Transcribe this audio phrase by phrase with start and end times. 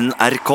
[0.00, 0.50] NRK.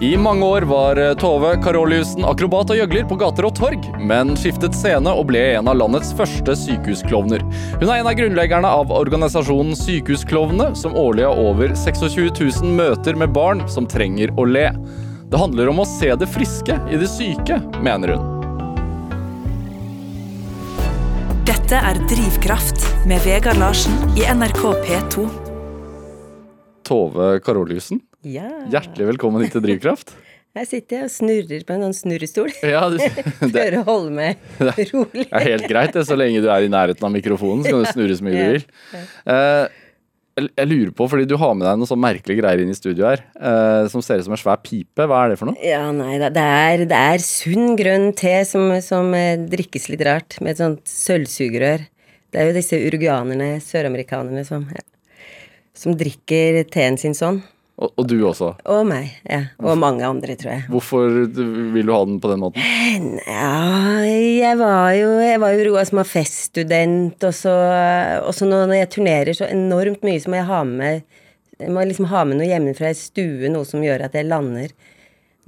[0.00, 4.34] I mange år var eh, Tove Karoliussen akrobat og gjøgler på gater og torg, men
[4.36, 7.40] skiftet scene og ble en av landets første sykehusklovner.
[7.80, 13.16] Hun er en av grunnleggerne av organisasjonen Sykehusklovnene, som årlig har over 26 000 møter
[13.16, 14.68] med barn som trenger å le.
[15.32, 18.34] Det handler om å se det friske i det syke, mener hun.
[21.48, 25.28] Dette er Drivkraft med Vegard Larsen i NRK P2.
[26.88, 28.48] Tove Karoliussen, Ja.
[28.66, 30.10] hjertelig velkommen hit til Drivkraft.
[30.58, 32.48] Her sitter jeg og snurrer på en sånn snurrestol.
[32.66, 34.40] Ja, du, det Prøver å holde meg
[34.90, 35.26] rolig.
[35.28, 37.84] Det er helt greit, det, så lenge du er i nærheten av mikrofonen, så kan
[37.84, 38.64] du snurre så mye du vil.
[39.30, 39.84] Eh,
[40.38, 43.06] jeg lurer på, fordi du har med deg noen sånn merkelige greier inn i studio
[43.06, 45.06] her, eh, som ser ut som en svær pipe.
[45.10, 45.58] Hva er det for noe?
[45.62, 46.16] Ja, nei.
[46.22, 50.62] Det er, det er sunn grønn te som, som eh, drikkes litt rart, med et
[50.64, 51.86] sånt sølvsugerør.
[52.34, 54.82] Det er jo disse uruguanerne, søramerikanerne, som, ja,
[55.78, 57.40] som drikker teen sin sånn.
[57.78, 58.48] Og, og du også.
[58.74, 59.44] Og meg, ja.
[59.62, 60.64] Og mange andre, tror jeg.
[60.72, 62.64] Hvorfor vil du ha den på den måten?
[63.22, 67.54] Ja, jeg var jo Jeg var jo Roa som var feststudent, og så,
[68.24, 71.04] og så når jeg turnerer så enormt mye, så må jeg ha med
[71.60, 74.74] Jeg må liksom ha med noe hjemmefra i stue, noe som gjør at jeg lander.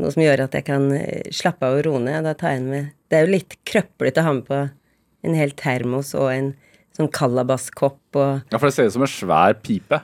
[0.00, 2.24] Noe som gjør at jeg kan eh, slappe av og roe ned.
[2.28, 4.60] Da tar jeg med Det er jo litt krøplete å ha med på
[5.26, 6.54] en hel termos og en
[6.96, 10.00] sånn kalabaskopp og Ja, For det ser ut som en svær pipe.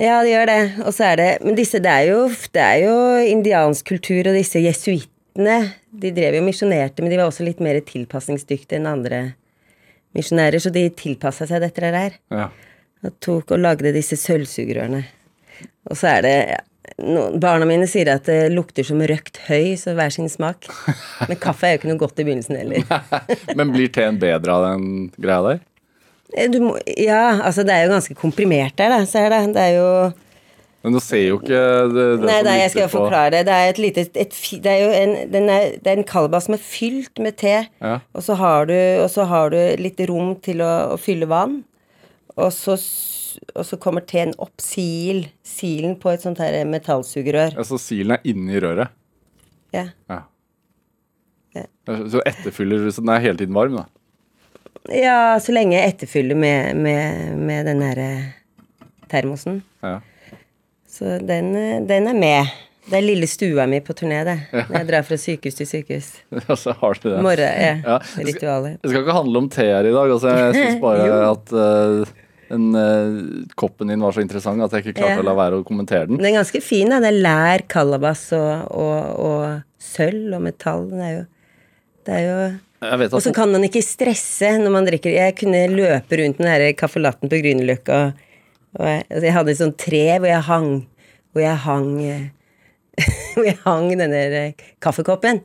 [0.00, 0.62] Ja, det gjør det.
[0.86, 2.96] Og så er det Men disse, det er jo, det er jo
[3.32, 5.58] indiansk kultur, og disse jesuittene
[6.02, 9.22] De drev jo misjonerte, men de var også litt mer tilpasningsdyktige enn andre
[10.16, 12.18] misjonærer, så de tilpassa seg dette der.
[12.32, 12.50] Ja.
[13.02, 15.00] Og tok og lagde disse sølvsugerørene.
[15.88, 16.60] Og så er det ja,
[17.00, 20.68] noen, Barna mine sier at det lukter som røkt høy, så hver sin smak.
[21.28, 22.84] Men kaffe er jo ikke noe godt i begynnelsen heller.
[23.58, 25.62] Men blir teen bedre av den greia der?
[26.36, 29.04] Eh, Du må, ja, altså det er jo ganske komprimert der, da.
[29.08, 29.40] Ser det.
[29.54, 29.88] Det er jo
[30.82, 31.58] Men du ser jo ikke
[31.94, 33.42] det, det Nei, nei, jeg skal på- forklare det.
[33.46, 36.48] Det er et lite et, Det er jo en, den er, det er en kalvas
[36.48, 38.00] som er fylt med te, Ja.
[38.14, 41.62] og, så har du, og så har du litt rom til å, å fylle vann.
[42.36, 42.74] Og så,
[43.54, 47.54] og så kommer teen opp sil, silen på et sånt her metallsugerør.
[47.58, 48.88] Ja, Så silen er inni røret.
[49.72, 49.86] Ja.
[50.10, 50.22] Ja.
[51.54, 51.62] Ja.
[51.86, 53.84] Så etterfyller Så den er hele tiden varm, da.
[54.90, 58.08] Ja, så lenge jeg etterfyller med, med, med den herre
[59.12, 59.60] termosen.
[59.84, 60.00] Ja.
[60.90, 62.50] Så den, eh, den er med.
[62.82, 64.34] Det er lille stua mi på turné, det.
[64.50, 66.08] Når jeg drar fra sykehus til sykehus.
[66.48, 67.20] Ja, så har du det.
[67.22, 67.76] Morgen, ja.
[67.86, 68.80] Ja, Ritualet.
[68.82, 70.10] Det skal ikke handle om te her i dag.
[70.16, 72.16] Altså, jeg syns bare at uh,
[72.50, 75.22] den uh, koppen din var så interessant at jeg ikke klarte Ja.
[75.22, 76.18] å la være å kommentere den.
[76.18, 76.98] Den er ganske fin, da.
[77.04, 78.98] Det er lær, kalabas og, og,
[79.30, 80.88] og sølv og metall.
[80.90, 81.22] Den er jo
[82.02, 82.36] Det er jo
[82.82, 85.14] Og at så kan man ikke stresse når man drikker.
[85.14, 87.98] Jeg kunne løpe rundt den derre kaffelatten på Grünerløkka,
[88.80, 90.68] jeg, altså jeg hadde et sånt tre hvor jeg hang
[91.32, 91.90] Hvor jeg hang
[93.34, 94.22] Hvor jeg hang denne
[94.82, 95.42] kaffekoppen.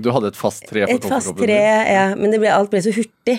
[0.00, 1.60] du hadde et fast tre for Et fast tre,
[1.92, 2.06] ja.
[2.18, 3.38] Men det ble, alt ble så hurtig.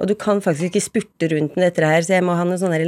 [0.00, 2.60] Og du kan faktisk ikke spurte rundt med dette her, så jeg må ha noen
[2.60, 2.86] sånne her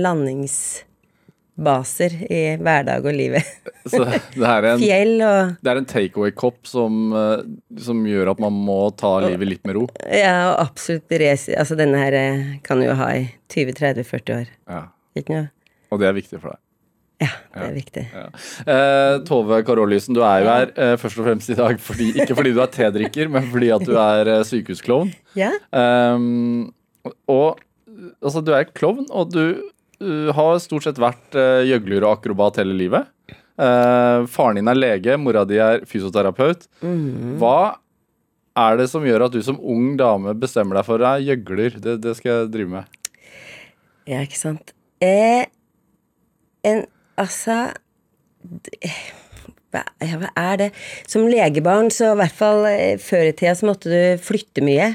[1.56, 3.44] landingsbaser i hverdag og livet.
[3.90, 7.42] Så det er en, Fjell og det er en takeaway-kopp som, eh,
[7.78, 9.86] som gjør at man må ta livet litt med ro.
[10.06, 11.52] Ja, og absolutt race.
[11.52, 14.52] Altså, denne her eh, kan du jo ha i 20-30-40 år.
[14.68, 14.84] Ja.
[15.16, 15.48] Ikke noe?
[15.92, 16.60] Og det er viktig for deg.
[17.22, 18.02] Ja, det er viktig.
[18.10, 18.22] Ja.
[18.66, 22.34] Eh, Tove Karolysen, du er jo her eh, først og fremst i dag fordi, ikke
[22.34, 25.12] fordi du er tedrikker, men fordi at du er eh, sykehusklovn.
[25.38, 25.52] Ja?
[25.70, 26.72] Um,
[27.30, 27.60] og
[28.24, 29.44] altså, du er klovn, og du
[30.36, 33.10] har stort sett vært uh, gjøgler og akrobat hele livet.
[33.60, 36.66] Uh, faren din er lege, mora di er fysioterapeut.
[36.82, 37.38] Mm.
[37.40, 37.78] Hva
[38.58, 41.78] er det som gjør at du som ung dame bestemmer deg for deg gjøgler?
[41.82, 42.98] Det, det skal jeg drive med.
[44.08, 44.74] Ja, ikke sant.
[45.02, 45.46] Eh,
[46.66, 46.84] en
[47.20, 47.54] Altså
[49.72, 50.68] hva, ja, hva er det?
[51.08, 54.88] Som legebarn, så i hvert fall eh, før i tida, så måtte du flytte mye.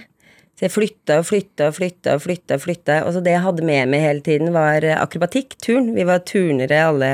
[0.58, 2.58] Så jeg flytta og flytta og flytta og flytta.
[2.58, 2.98] Og flytta.
[3.06, 5.92] Og det jeg hadde med meg hele tiden, var eh, akrobatikk, turn.
[5.94, 7.12] Vi var turnere, alle,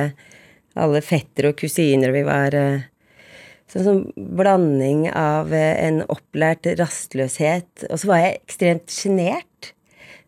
[0.79, 2.89] alle fettere og kusiner, vi var eh,
[3.73, 3.99] Sånn som
[4.37, 9.52] blanding av eh, en opplært rastløshet, og så var jeg ekstremt sjenert.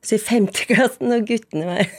[0.05, 1.89] Så i femte klassen, når guttene var,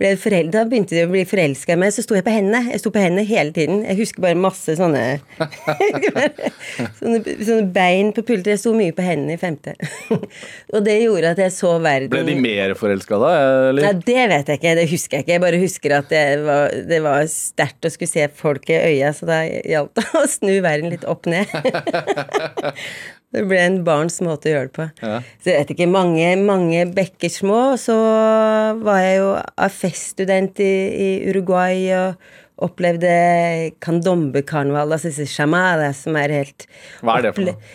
[0.00, 2.62] ble foreldre, da begynte de å bli forelska i meg, så sto jeg på hendene.
[2.70, 3.82] Jeg sto på hendene hele tiden.
[3.86, 5.02] Jeg husker bare masse sånne
[7.00, 8.54] sånne, sånne bein på pulter.
[8.54, 9.74] Jeg sto mye på hendene i femte.
[10.74, 13.32] og det gjorde at jeg så verden Ble de mer forelska da?
[13.70, 13.88] Eller?
[13.88, 14.76] Nei, det vet jeg ikke.
[14.78, 15.36] Det husker jeg ikke.
[15.36, 19.14] Jeg bare husker at det var, det var sterkt å skulle se folk i øya,
[19.16, 21.50] så da gjaldt det å snu verden litt opp ned.
[23.30, 24.86] Det ble en barns måte å gjøre det på.
[25.06, 25.20] Ja.
[25.38, 27.96] Så jeg vet ikke, mange, mange bekker små, så
[28.82, 29.32] var jeg jo
[29.66, 32.30] AFS-student i, i Uruguay og,
[32.60, 33.10] opplevde
[33.80, 36.66] candombe-karneval, altså disse chamadas som er helt
[37.00, 37.70] Hva er det for noe?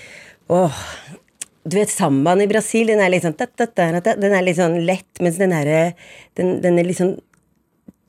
[0.53, 0.81] Åh,
[1.65, 5.39] du vet sambaen i Brasil, den er litt sånn Den er litt sånn lett, mens
[5.41, 5.95] den derre
[6.37, 7.15] den, den er litt sånn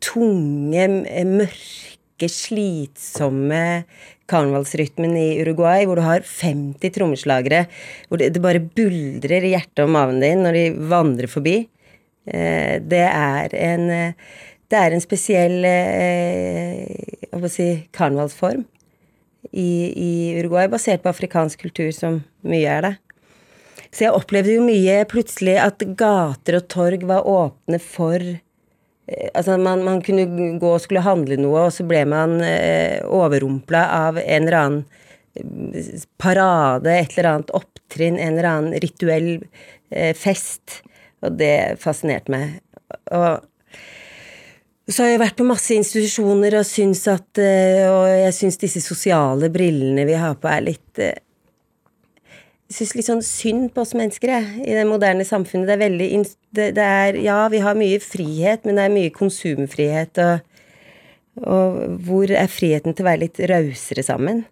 [0.04, 0.84] tunge,
[1.24, 1.95] mørke,
[2.32, 3.84] slitsomme
[4.30, 7.66] karnevalsrytmen i Uruguay, hvor du har 50 trommeslagere,
[8.08, 11.58] hvor det, bare buldrer i hjertet og maven din når de vandrer forbi.
[12.26, 14.28] Eh, det er en eh,
[14.66, 18.64] det er en spesiell eh, si, karnevalsform
[19.52, 22.94] i, i, Uruguay, basert på afrikansk kultur, som mye er det.
[23.94, 28.24] Så jeg opplevde jo mye plutselig at gater og torg var åpne for
[29.06, 30.26] Altså, man, man, kunne
[30.58, 34.80] gå og skulle handle noe, og så ble man eh, overrumpla av en eller annen
[35.38, 39.30] eh, parade, et eller annet opptrinn, en eller annen rituell
[39.94, 40.80] eh, fest.
[41.22, 42.58] Og det fascinerte meg.
[43.14, 43.46] Og
[44.86, 48.82] så har jeg vært på masse institusjoner og syns at eh, Og jeg syns disse
[48.84, 51.16] sosiale brillene vi har på, er litt eh,
[52.72, 55.68] syns litt sånn synd på oss mennesker, jeg, i det moderne samfunnet.
[55.68, 56.08] Det er veldig
[56.56, 60.66] det, det er Ja, vi har mye frihet, men det er mye konsumfrihet, og,
[61.46, 64.44] og hvor er friheten til å være litt rausere sammen?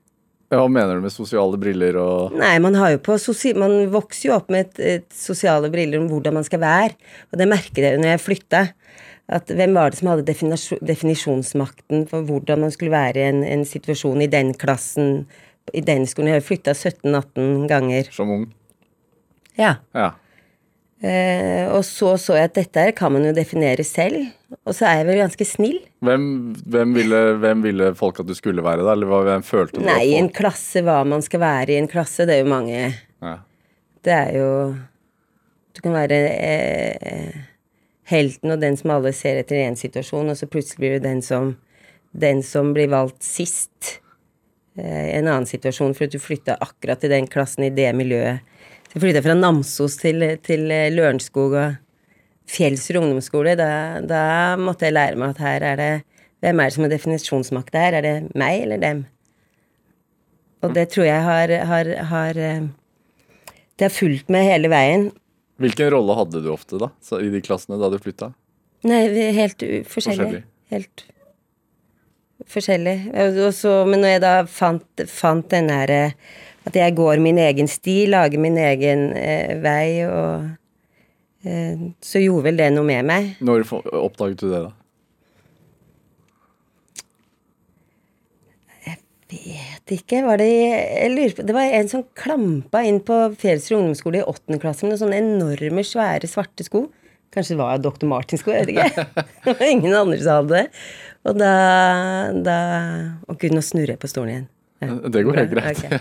[0.54, 3.16] Hva mener du med sosiale briller og Nei, man har jo på
[3.58, 6.94] Man vokser jo opp med et, et sosiale briller om hvordan man skal være,
[7.32, 8.62] og det merker jeg når jeg flytta
[9.32, 10.34] at hvem var det som hadde
[10.84, 15.24] definisjonsmakten for hvordan man skulle være i en, en situasjon i den klassen,
[15.72, 16.32] i den skolen.
[16.32, 18.10] Jeg har flytta 17-18 ganger.
[18.14, 18.44] Som ung?
[19.58, 19.76] Ja.
[19.94, 20.10] ja.
[21.04, 24.22] Eh, og så så jeg at dette her kan man jo definere selv.
[24.64, 25.80] Og så er jeg vel ganske snill.
[26.04, 26.26] Hvem,
[26.70, 28.94] hvem, ville, hvem ville, folk at du skulle være, da?
[28.94, 32.26] Eller hvem følte du Nei, i en klasse, hva man skal være i en klasse,
[32.28, 32.80] det er jo mange.
[33.24, 33.38] Ja.
[34.04, 34.50] Det er jo
[35.74, 37.34] Du kan være eh,
[38.06, 41.08] helten og den som alle ser etter i én situasjon, og så plutselig blir du
[41.08, 41.56] den som,
[42.12, 43.96] den som blir valgt sist
[44.82, 48.42] en annen situasjon, for at du flytta akkurat til den klassen i det miljøet.
[48.88, 51.76] Så jeg flytta fra Namsos til, til eh, Lørenskog og
[52.50, 53.56] Fjellsrud ungdomsskole.
[53.58, 53.68] Da,
[54.04, 54.22] da,
[54.60, 55.92] måtte jeg lære meg at her er det
[56.44, 57.94] Hvem er det som har definisjonsmakt her?
[57.96, 58.98] Er det meg eller dem?
[60.60, 62.66] Og det tror jeg har, har, har eh,
[63.78, 65.08] Det har fulgt meg hele veien.
[65.62, 66.90] Hvilken rolle hadde du ofte da,
[67.22, 68.32] i de klassene da du flytta?
[68.84, 69.06] Nei,
[69.38, 70.42] helt forskjellig.
[70.74, 71.06] Helt
[72.50, 72.96] forskjellig.
[73.46, 76.02] Også, men når jeg da fant, fant den derre
[76.64, 82.48] At jeg går min egen sti, lager min egen eh, vei, og eh, Så gjorde
[82.48, 83.34] vel det noe med meg.
[83.44, 84.72] Når oppdaget du det, da?
[88.84, 88.98] Jeg
[89.28, 90.20] vet ikke.
[90.24, 94.28] Var det, jeg lurer på, det var en som klampa inn på Fjellsrud ungdomsskole i
[94.30, 96.86] åttende klasse med noen sånne enorme, svære, svarte sko.
[97.34, 98.06] Kanskje det var Dr.
[98.06, 99.24] Martin-sko, jeg vet ikke.
[99.44, 100.84] det var ingen andre som hadde det.
[101.24, 101.54] Og da,
[102.44, 102.58] da
[103.28, 104.48] Å gud, nå snurrer jeg på stolen igjen.
[104.84, 104.96] Ja.
[105.08, 105.80] Det går helt greit.
[105.80, 106.00] Okay.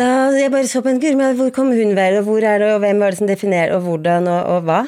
[0.00, 2.70] Da jeg bare så på en guri, hvor kom hun være, og hvor er det,
[2.74, 4.80] og hvem var det som definerer, og hvordan, og, og hva?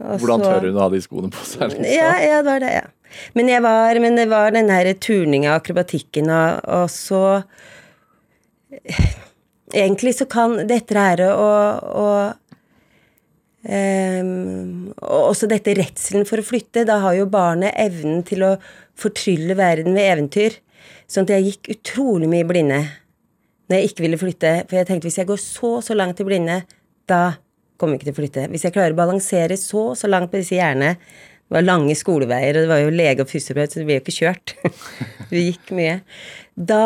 [0.00, 1.72] Og hvordan så, tør hun å ha de skoene på seg?
[1.72, 1.86] Liksom?
[1.88, 2.90] Ja, ja, det var det, ja.
[3.36, 7.24] Men, var, men det var den her turninga, akrobatikken, og, og så
[9.72, 12.38] Egentlig så kan dette her å og,
[13.62, 16.86] um, og også dette redselen for å flytte.
[16.88, 18.56] Da har jo barnet evnen til å
[18.98, 20.58] fortrylle verden ved eventyr.
[21.10, 22.82] Sånn at jeg gikk utrolig mye blinde
[23.70, 24.52] når jeg ikke ville flytte.
[24.68, 26.62] For jeg tenkte hvis jeg går så så langt i blinde,
[27.08, 27.24] da
[27.80, 28.48] kommer jeg ikke til å flytte.
[28.52, 30.96] Hvis jeg klarer å balansere så så langt på disse hjernene
[31.52, 34.00] det var lange skoleveier, og det var jo lege og fysioterapeut, så det ble jo
[34.00, 34.52] ikke kjørt.
[35.28, 35.98] du gikk mye.
[36.56, 36.78] Da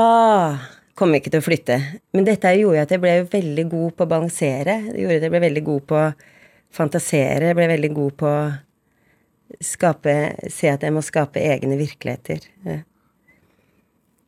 [0.98, 1.76] kom jeg ikke til å flytte.
[2.16, 4.74] Men dette gjorde at jeg ble veldig god på å balansere.
[4.88, 6.00] Det gjorde at jeg ble veldig god på
[6.74, 7.50] fantasere.
[7.50, 8.44] Jeg ble veldig god på å
[9.62, 10.12] skape
[10.50, 12.42] Se at jeg må skape egne virkeligheter.
[12.66, 12.80] Ja.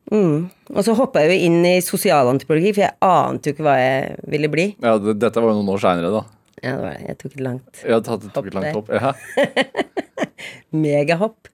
[0.09, 0.49] Mm.
[0.73, 4.29] Og så hoppa jeg jo inn i sosialantropologi, for jeg ante jo ikke hva jeg
[4.33, 4.67] ville bli.
[4.81, 6.23] Ja, Dette var jo noen år seinere, da.
[6.63, 7.03] Ja, det var det.
[7.05, 8.89] Jeg tok et langt ja, tok et langt hopp.
[8.95, 9.13] Ja.
[10.85, 11.53] Megahopp.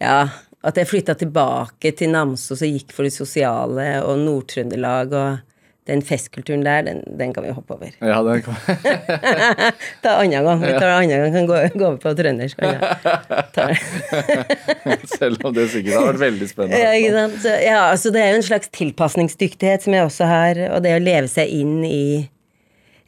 [0.00, 0.20] Ja.
[0.60, 5.49] At jeg flytta tilbake til Namsos og gikk for det sosiale og Nord-Trøndelag og
[5.88, 7.88] den festkulturen der, den, den, kan vi hoppe over.
[8.04, 8.54] Ja, den kan
[10.02, 10.60] Ta annen gang.
[10.62, 12.56] Vi tar annen gang, kan gå, gå over på trøndersk.
[15.18, 16.82] Selv om det sikkert har vært veldig spennende.
[16.82, 17.36] Ja, ikke sant.
[17.44, 20.92] Så, ja, altså det er jo en slags tilpasningsdyktighet som jeg også har, og det
[20.98, 22.02] å leve seg inn i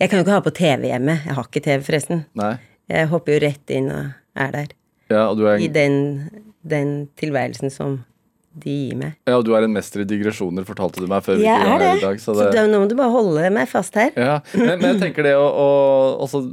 [0.00, 1.14] Jeg kan jo ikke ha på TV hjemme.
[1.22, 2.18] Jeg har ikke TV, forresten.
[2.38, 2.54] Nei.
[2.90, 4.68] Jeg hopper jo rett inn og er der.
[5.12, 5.56] Ja, og du er.
[5.60, 5.94] I den,
[6.66, 6.88] den,
[7.20, 8.00] tilværelsen som
[8.52, 9.14] de gir meg.
[9.28, 11.90] Ja, og du er en mester i digresjoner, fortalte du meg før Jeg er det.
[11.98, 12.20] i dag.
[12.20, 12.50] Så, det...
[12.52, 14.12] så nå må du bare holde meg fast her.
[14.18, 15.68] Ja, Men, men jeg tenker det å, å
[16.26, 16.44] også,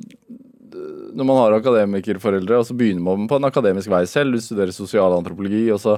[1.20, 4.72] Når man har akademikerforeldre, og så begynner man på en akademisk vei selv, du studerer
[4.75, 5.98] sosialantropologi, og så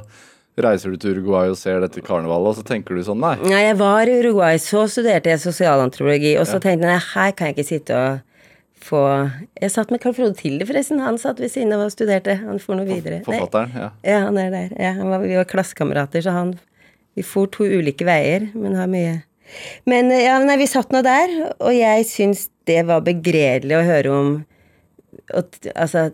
[0.61, 3.37] reiser du til Uruguay og ser dette karnevalet, og så tenker du sånn Nei.
[3.45, 7.51] Nei, jeg var i Uruguay, så studerte jeg sosialantropologi, og så tenkte jeg her kan
[7.51, 8.19] jeg ikke sitte og
[8.81, 9.01] få
[9.61, 11.01] Jeg satt med Carl Frode Tilde, forresten.
[11.03, 12.37] Han satt ved siden av og studerte.
[12.43, 13.21] Han for noe videre.
[13.25, 13.73] Forfatteren.
[13.75, 13.89] Ja.
[14.07, 14.69] Ja, han er der.
[14.77, 16.57] Ja, han var, vi var klassekamerater, så han
[17.11, 19.17] Vi for to ulike veier, men har mye
[19.83, 23.83] Men eh, ja, nei, vi satt nå der, og jeg syns det var begredelig å
[23.83, 24.29] høre om
[25.35, 26.05] og, Altså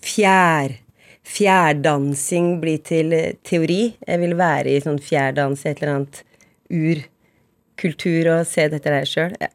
[0.00, 0.78] fjær
[1.24, 3.94] Fjærdansing blir til eh, teori.
[4.06, 6.20] Jeg vil være i sånn fjærdans, et eller annet
[6.68, 9.36] urkultur, og se dette der sjøl.
[9.40, 9.48] Ja.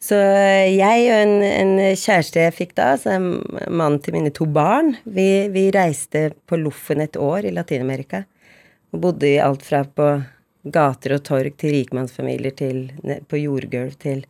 [0.00, 3.34] Så jeg og en, en kjæreste jeg fikk da, som
[3.68, 8.22] mannen til mine to barn, vi, vi reiste på Loffen et år i Latin-Amerika.
[8.94, 10.06] Og bodde i alt fra på
[10.72, 12.80] gater og torg til rikmannsfamilier til
[13.28, 14.26] på jordgulv til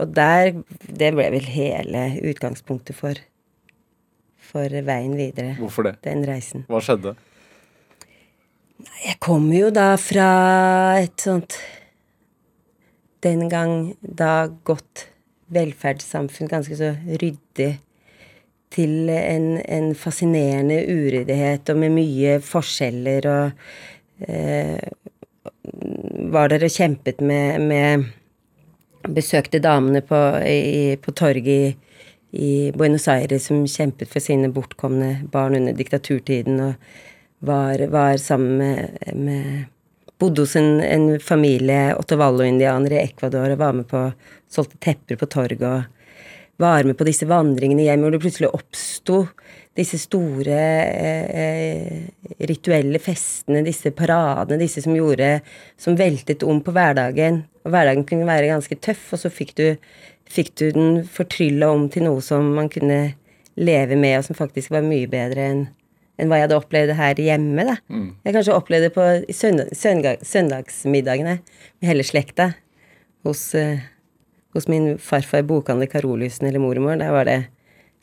[0.00, 3.18] Og der Det ble vel hele utgangspunktet for,
[4.38, 5.56] for veien videre.
[5.58, 5.98] Hvorfor det?
[6.06, 6.64] Den reisen.
[6.70, 7.16] Hva skjedde?
[9.04, 10.30] Jeg kommer jo da fra
[11.02, 11.58] et sånt
[13.24, 15.06] Den gang da godt
[15.52, 17.74] velferdssamfunn, ganske så ryddig,
[18.70, 24.78] til en, en fascinerende uryddighet og med mye forskjeller og eh,
[26.30, 28.04] Var der og kjempet med, med
[29.14, 31.74] Besøkte damene på, i, på torget i,
[32.32, 36.60] i Buenos Aires som kjempet for sine bortkomne barn under diktaturtiden.
[36.60, 36.74] og
[37.40, 39.64] var, var sammen med, med
[40.20, 44.04] Bodde hos en, en familie Ottovallo-indianere i Ecuador og var med på
[44.50, 49.22] Solgte tepper på torget og var med på disse vandringene hjem, hvor det plutselig oppsto
[49.78, 52.02] disse store eh,
[52.50, 55.38] rituelle festene, disse paradene, disse som gjorde
[55.80, 57.44] Som veltet om på hverdagen.
[57.64, 59.66] Og hverdagen kunne være ganske tøff, og så fikk du,
[60.28, 63.14] fikk du den fortrylla om til noe som man kunne
[63.56, 65.68] leve med, og som faktisk var mye bedre enn
[66.20, 67.64] enn hva jeg hadde opplevd her hjemme.
[67.66, 67.76] da.
[68.26, 72.52] Jeg kanskje opplevde det på søndag, søndag, søndagsmiddagene med hele slekta.
[73.24, 73.80] Hos, eh,
[74.54, 76.98] hos min farfar bokhandler Karoliussen eller mormor.
[76.98, 77.40] Der var det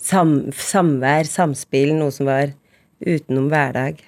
[0.01, 2.53] sam, samvær, samspill, noe som var
[3.01, 4.01] utenom hverdag.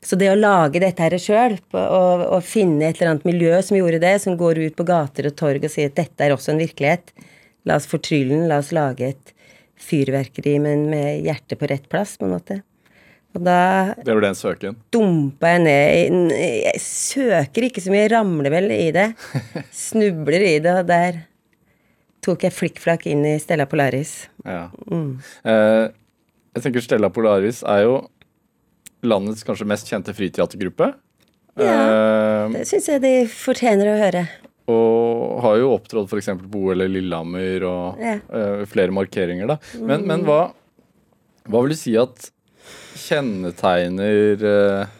[0.00, 3.76] Så det å lage dette her sjøl, og, og finne et eller annet miljø som
[3.76, 6.54] gjorde det, som går ut på gater og torg og sier at dette er også
[6.54, 7.12] en virkelighet,
[7.68, 9.34] la oss fortrylle den, la oss lage et
[9.80, 12.60] fyrverkeri, men med hjertet på rett plass, på en måte.
[13.34, 14.76] Og da Det var den søken.
[14.90, 19.08] dumpa jeg ned i Jeg søker ikke så mye, jeg ramler vel i det.
[19.70, 21.20] Snubler i det, og der
[22.26, 24.26] tok jeg flikkflakk inn i Stella Polaris.
[24.44, 24.66] Ja.
[24.90, 25.86] Eh,
[26.56, 27.94] jeg tenker Stella Polaris er jo
[29.06, 30.90] landets kanskje mest kjente friteatergruppe.
[31.60, 34.26] Eh, Det syns jeg de fortjener å høre.
[34.70, 36.28] og har jo opptrådt f.eks.
[36.50, 38.18] på OL i Lillehammer og Ja.
[38.30, 39.56] eh, flere markeringer, da.
[39.80, 40.52] Men, men hva,
[41.48, 42.30] hva vil du si at
[43.00, 44.92] kjennetegner eh,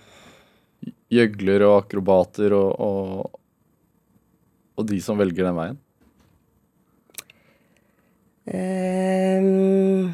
[1.11, 3.38] gjøgler og akrobater og, og,
[4.78, 5.80] og de som velger den veien?
[8.50, 10.11] Um,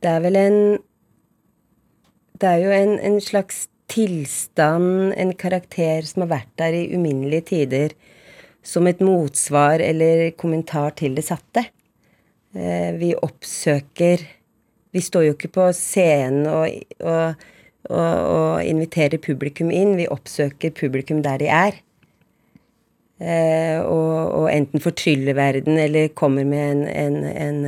[0.00, 0.60] det er vel en
[2.40, 7.46] Det er jo en, en slags tilstand, en karakter som har vært der i uminnelige
[7.50, 7.94] tider,
[8.62, 11.64] som et motsvar eller kommentar til det satte.
[12.56, 14.24] Uh, vi oppsøker
[14.96, 16.72] Vi står jo ikke på scenen og,
[17.04, 17.42] og,
[17.90, 21.82] og, og inviterer publikum inn, vi oppsøker publikum der de er.
[23.16, 27.60] Eh, og, og enten fortryller verden eller kommer med en, en, en,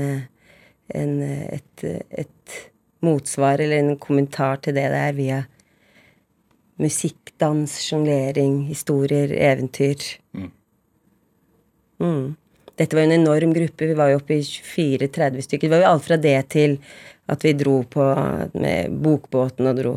[0.96, 2.58] en et, et
[3.04, 5.38] motsvar eller en kommentar til det det er via
[6.78, 10.04] musikk, dans, sjonglering, historier, eventyr.
[11.98, 12.36] Mm.
[12.78, 13.88] Dette var jo en enorm gruppe.
[13.90, 15.66] Vi var jo oppe i 24-30 stykker.
[15.66, 16.76] Det var jo alt fra det til
[17.28, 18.04] at vi dro på
[18.58, 19.94] med bokbåten og dro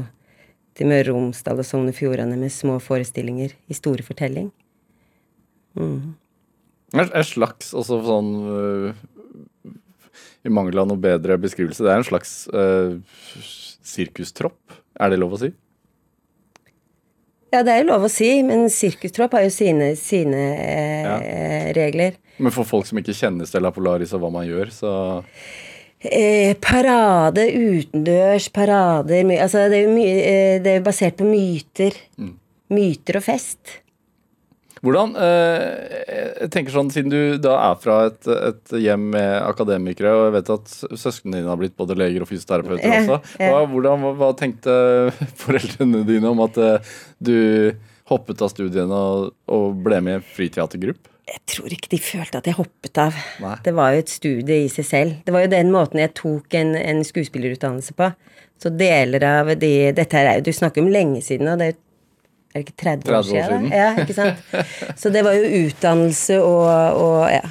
[0.77, 3.51] til Møre og Romsdal og Sogn og Fjordane med små forestillinger.
[3.51, 4.51] i Historiefortelling.
[5.75, 6.15] Mm.
[6.93, 8.93] en slags også sånn øh,
[10.43, 12.97] I mangel av noe bedre beskrivelse, det er en slags uh,
[13.87, 14.73] sirkustropp.
[14.99, 15.51] Er det lov å si?
[17.51, 21.15] Ja, det er jo lov å si, men sirkustropp har jo sine, sine eh, Ja.
[21.75, 22.15] regler.
[22.39, 24.91] Men for folk som ikke kjenner Stella Polaris og hva man gjør, så
[26.01, 31.27] Eh, parade utendørs, parader my, Altså, det er mye eh, Det er jo basert på
[31.29, 31.93] myter.
[32.73, 33.75] Myter og fest.
[34.81, 40.15] Hvordan eh, Jeg tenker sånn, Siden du da er fra et, et hjem med akademikere,
[40.17, 43.19] og jeg vet at sø- søsknene dine har blitt både leger og fysioterapeuter Ja, også,
[43.37, 43.51] ja.
[43.53, 44.73] hva, hvordan, hva, tenkte
[45.43, 47.35] foreldrene dine om at øh, du
[48.09, 51.10] hoppet av studiene og, og ble med i friteatergruppe?
[51.29, 53.17] Jeg tror ikke de følte at jeg hoppet av.
[53.43, 53.53] Nei.
[53.63, 55.19] Det var jo et studie i seg selv.
[55.25, 58.09] Det var jo den måten jeg tok en, en skuespillerutdannelse på.
[58.61, 61.71] Så deler av de Dette her er jo Du snakker om lenge siden, og det
[61.71, 61.79] er jo
[62.51, 63.45] er det ikke 30 år 30 år siden?
[63.47, 63.69] siden.
[63.69, 63.77] Da?
[63.77, 64.97] Ja, ikke sant?
[64.99, 67.45] Så det var jo utdannelse og, og ja,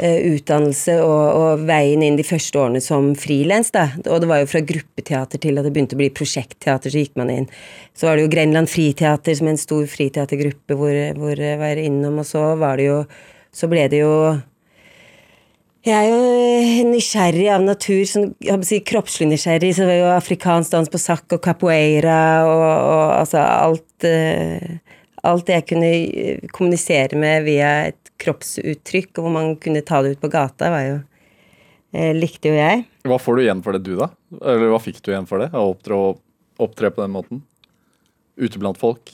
[0.00, 3.72] utdannelse og, og veien inn de første årene som frilans.
[4.06, 7.18] Og det var jo fra gruppeteater til at det begynte å bli prosjektteater, så gikk
[7.20, 7.50] man inn.
[7.92, 12.22] Så var det jo Grenland Friteater som en stor friteatergruppe hvor, hvor jeg var innom,
[12.22, 13.04] og så var det jo
[13.52, 14.12] Så ble det jo
[15.82, 19.72] jeg er jo nysgjerrig av natur, sånn, jeg si kroppslig nysgjerrig.
[19.74, 24.78] Så det var jo afrikansk dans på sakk og capoeira og, og altså alt eh,
[25.22, 30.02] Alt det jeg kunne eh, kommunisere med via et kroppsuttrykk, og hvor man kunne ta
[30.04, 30.96] det ut på gata, var jo
[31.92, 32.84] eh, Likte jo jeg.
[33.08, 34.12] Hva får du igjen for det, du, da?
[34.40, 35.50] Eller hva fikk du igjen for det?
[35.52, 35.98] Å opptre,
[36.62, 37.42] opptre på den måten?
[38.40, 39.12] Ute blant folk?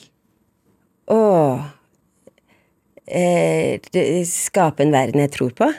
[1.09, 1.67] Åh
[3.09, 3.81] eh,
[4.29, 5.71] Skape en verden jeg tror på.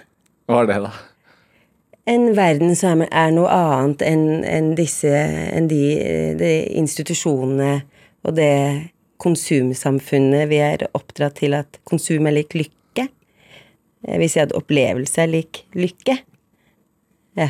[0.50, 0.92] Hva er det, da?
[2.10, 5.84] En verden som er noe annet enn enn disse enn de,
[6.40, 7.84] de institusjonene
[8.26, 8.90] og det
[9.22, 12.76] konsumsamfunnet vi er oppdratt til at konsum er lik lykke.
[14.08, 16.16] Jeg vil si at opplevelse er lik lykke.
[17.40, 17.50] Ja.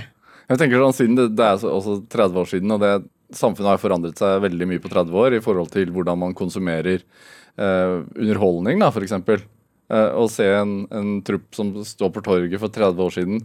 [0.49, 2.93] Jeg tenker sånn, Siden det, det er også 30 år siden, og det
[3.37, 7.03] samfunnet har forandret seg veldig mye på 30 år i forhold til hvordan man konsumerer
[7.03, 9.13] eh, underholdning, da, f.eks.
[9.19, 13.43] Eh, å se en, en trupp som står på torget for 30 år siden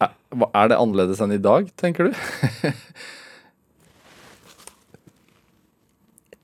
[0.00, 0.12] er,
[0.48, 2.12] er det annerledes enn i dag, tenker du?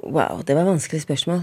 [0.07, 1.41] Wow, det var et vanskelig spørsmål.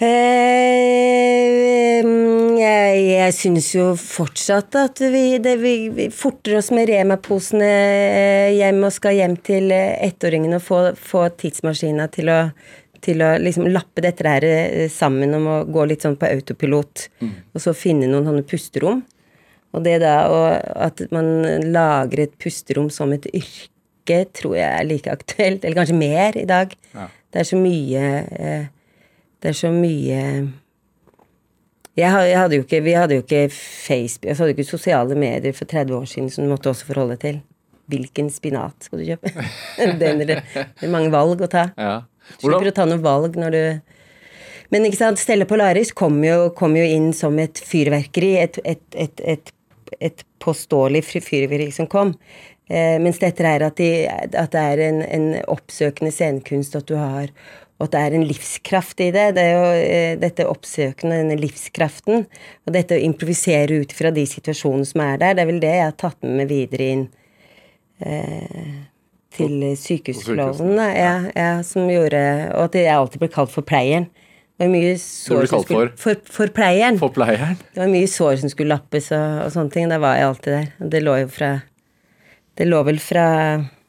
[0.00, 6.88] Eh, mm, jeg jeg syns jo fortsatt at vi, det, vi, vi forter oss med
[6.88, 12.38] Rema-posene eh, hjem og skal hjem til ettåringene ettåringen og få, få tidsmaskina til å,
[13.04, 16.94] til å liksom lappe dette her eh, sammen om å gå litt sånn på autopilot.
[17.54, 19.04] Og så finne noen sånne pusterom.
[19.76, 20.48] Og det da og
[20.88, 21.26] at man
[21.70, 26.48] lager et pusterom som et yrke, tror jeg er like aktuelt, eller kanskje mer i
[26.48, 26.72] dag.
[26.96, 27.06] Ja.
[27.30, 28.02] Det er så mye
[28.34, 28.64] eh,
[29.40, 30.20] Det er så mye
[31.98, 35.16] jeg, ha- jeg hadde jo ikke, Vi hadde jo ikke Facebook altså hadde ikke sosiale
[35.18, 37.40] medier for 30 år siden som du måtte også forholde til.
[37.90, 39.32] Hvilken spinat skal du kjøpe?
[40.00, 40.36] det, er, det
[40.86, 41.64] er mange valg å ta.
[41.76, 41.96] Ja.
[42.38, 43.62] Slipper å ta noen valg når du
[44.70, 48.36] Men ikke sant, Stella Polaris kom jo, kom jo inn som et fyrverkeri.
[48.44, 49.50] Et, et, et, et,
[49.98, 52.12] et påståelig fy- fyrverkeri som kom.
[52.70, 53.88] Eh, mens dette er at, de,
[54.30, 57.32] at det er en, en oppsøkende scenekunst, at du har
[57.80, 59.24] og at det er en livskraft i det.
[59.38, 62.26] Det er jo eh, dette oppsøkende, denne livskraften.
[62.68, 65.72] Og dette å improvisere ut fra de situasjonene som er der, det er vel det
[65.78, 67.06] jeg har tatt med meg videre inn
[68.04, 68.76] eh,
[69.32, 70.76] til sykehusloven.
[70.92, 74.10] Ja, ja, som gjorde Og at jeg alltid ble kalt for pleieren.
[74.60, 77.00] Det var mye sår som skulle, for, for pleieren.
[77.00, 77.56] for pleieren?
[77.72, 79.88] Det var mye sår som skulle lappes og, og sånne ting.
[79.88, 80.72] Da var jeg alltid der.
[80.92, 81.54] Det lå jo fra
[82.60, 83.30] Det lå vel fra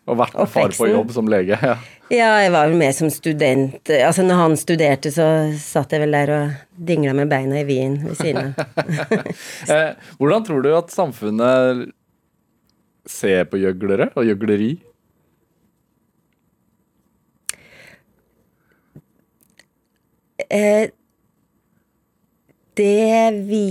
[0.07, 1.59] Og vært far på jobb som lege?
[1.59, 1.75] Ja.
[2.11, 3.87] Ja, jeg var vel med som student.
[3.87, 7.95] Altså, når han studerte, så satt jeg vel der og dingla med beina i vien
[8.03, 8.57] ved siden av.
[9.71, 11.85] Eh, hvordan tror du at samfunnet
[13.07, 14.71] ser på gjøglere og gjøgleri?
[20.51, 20.91] Eh,
[22.77, 23.65] det vi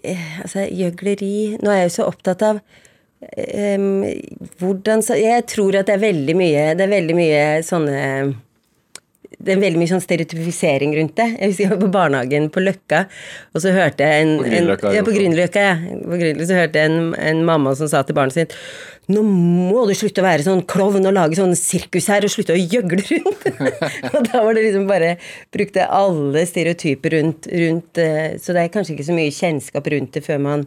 [0.00, 2.62] eh, Altså, gjøgleri Nå er jeg jo så opptatt av
[3.36, 3.86] em,
[4.60, 8.00] hvordan så Jeg tror at det er veldig mye Det er veldig mye sånne
[9.44, 11.26] det er veldig mye sånn stereotypifisering rundt det.
[11.34, 13.04] Jeg husker jeg var på barnehagen på Løkka,
[13.52, 15.76] og så hørte jeg en På Grünerløkka en, Ja, på Grünerløkka, ja.
[16.00, 18.56] På Grünerløkka, så hørte jeg en, en mamma som sa til barnet sitt
[19.12, 22.54] Nå må du slutte å være sånn klovn og lage sånn sirkus her, og slutte
[22.54, 23.42] å gjøgle rundt.
[24.14, 25.10] og da var det liksom bare
[25.52, 30.16] Brukte alle stereotyper rundt, rundt eh, Så det er kanskje ikke så mye kjennskap rundt
[30.16, 30.64] det før man,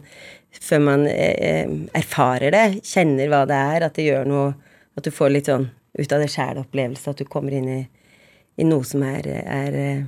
[0.62, 2.66] før man eh, erfarer det.
[2.86, 4.48] Kjenner hva det er, at det gjør noe
[4.98, 5.68] At du får litt sånn
[5.98, 7.80] ut av det sjæl-opplevelse, at du kommer inn i,
[8.58, 10.02] i noe som er, er eh,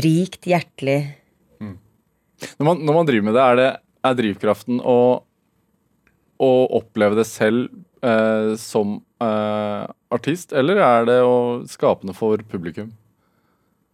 [0.00, 1.00] rikt, hjertelig.
[2.58, 3.68] Når man, når man driver med det, er, det,
[4.08, 4.98] er drivkraften å,
[6.42, 7.70] å oppleve det selv
[8.04, 11.38] eh, som eh, artist, eller er det å
[11.70, 12.92] skape noe for publikum?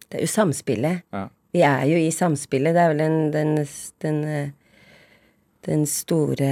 [0.09, 1.05] Det er jo samspillet.
[1.15, 1.27] Ja.
[1.53, 2.75] Vi er jo i samspillet.
[2.75, 3.55] Det er vel den, den,
[4.03, 4.51] den, eh,
[5.65, 6.51] den store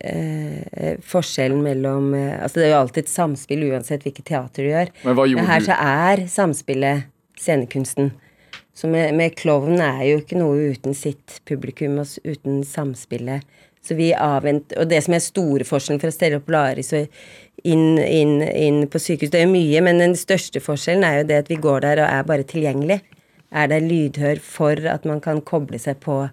[0.00, 4.70] eh, forskjellen mellom eh, Altså, det er jo alltid et samspill uansett hvilket teater du
[4.72, 4.92] gjør.
[5.04, 8.12] Men hva gjorde her du- så er samspillet scenekunsten.
[8.74, 13.42] Så med, med klovn er jo ikke noe uten sitt publikum og uten samspillet.
[13.82, 17.06] Så vi avventer Og det som er store forskjellen fra Stella Polaris og
[17.64, 21.28] inn, inn, inn på sykehus, det er jo mye, men den største forskjellen er jo
[21.30, 23.00] det at vi går der og er bare tilgjengelig.
[23.50, 26.28] er der lydhør for at man kan koble seg på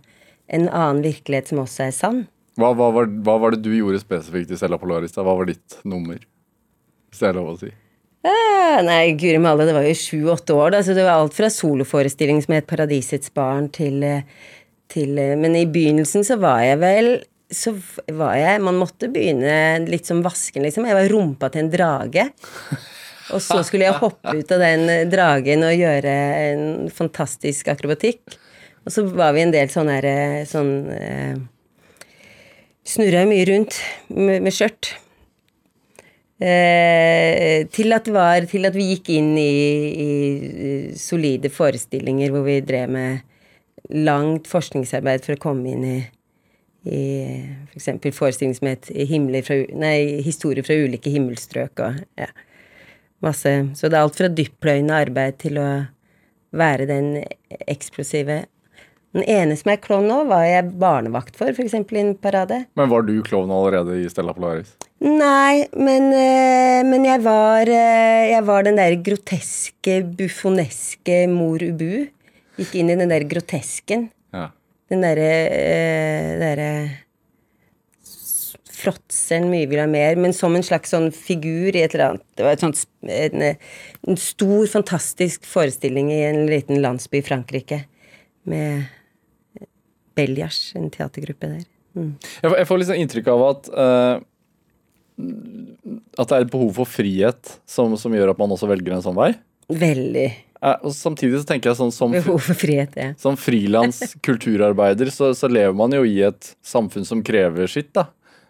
[0.48, 2.22] en annen virkelighet som også er sann.
[2.56, 5.16] Hva, hva, var, hva var det du gjorde spesifikt i Stella Polaris?
[5.16, 5.26] da?
[5.26, 6.22] Hva var ditt nummer?
[7.10, 7.72] Hvis det er lov å si.
[8.26, 11.52] Eh, nei, guri malla, det var jo sju-åtte år, da, så det var alt fra
[11.54, 14.24] soloforestilling som het Paradisets barn, til, eh,
[14.90, 17.12] til eh, Men i begynnelsen så var jeg vel
[17.54, 17.76] så
[18.18, 20.88] var jeg Man måtte begynne litt som vasken, liksom.
[20.90, 22.26] Jeg var rumpa til en drage.
[23.34, 26.16] Og så skulle jeg hoppe ut av den eh, dragen og gjøre
[26.50, 28.38] en fantastisk akrobatikk.
[28.86, 31.36] Og så var vi en del sånn her eh, sånn eh,
[32.86, 33.80] Snurra mye rundt
[34.14, 34.92] med, med skjørt.
[36.38, 39.54] Eh, til, at var, til at vi gikk inn i,
[40.06, 40.10] i
[41.00, 43.24] solide forestillinger hvor vi drev med
[44.06, 45.98] langt forskningsarbeid for å komme inn i,
[46.94, 47.04] i
[47.72, 47.90] f.eks.
[48.04, 48.92] For forestilling som het
[49.48, 52.30] fra, nei, 'Historier fra ulike himmelstrøk' og ja,
[53.26, 53.56] masse.
[53.74, 55.70] Så det er alt fra dyppløyende arbeid til å
[56.54, 57.24] være den
[57.66, 58.44] eksplosive
[59.16, 61.78] Den ene som er klovn nå, var jeg barnevakt for, f.eks.
[61.80, 62.66] i en parade.
[62.76, 64.74] Men var du klovn allerede i Stella Polaris?
[65.06, 72.10] Nei, men, eh, men jeg, var, eh, jeg var den der groteske, buffoneske mor Ubu.
[72.60, 74.10] Gikk inn i den der grotesken.
[74.36, 74.50] Ja.
[74.92, 76.70] Den derre eh, derre
[78.76, 82.26] fråtseren mye vil ha mer, men som en slags sånn figur i et eller annet
[82.36, 83.48] Det var et sånt, en,
[84.12, 87.86] en stor, fantastisk forestilling i en liten landsby i Frankrike
[88.52, 88.86] med
[90.16, 91.66] Bellias, en teatergruppe der.
[91.96, 92.16] Mm.
[92.20, 94.16] Jeg, får, får liksom inntrykk av at uh,
[96.20, 99.06] At det er et behov for frihet som, som, gjør at man også velger en
[99.06, 99.32] sånn vei.
[99.72, 100.28] Veldig.
[100.60, 103.14] Uh, og Samtidig så tenker jeg sånn som, Behov for frihet, ja.
[103.24, 107.94] som frilans kulturarbeider så, så, lever man jo i et samfunn som krever sitt.
[107.96, 108.10] da.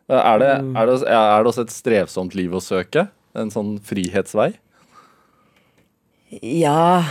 [0.09, 0.73] Uh, er, det, mm.
[0.73, 3.09] er, det, er det også et strevsomt liv å søke?
[3.35, 4.53] En sånn frihetsvei?
[6.41, 7.03] Ja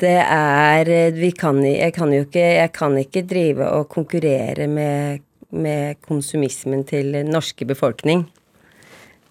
[0.00, 5.20] det er vi kan, Jeg kan jo ikke Jeg kan ikke drive og konkurrere med,
[5.50, 8.26] med konsumismen til norske befolkning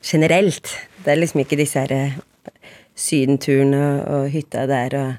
[0.03, 0.69] generelt.
[1.03, 2.17] Det er liksom ikke disse her eh,
[2.95, 5.13] sydenturene og hytta der og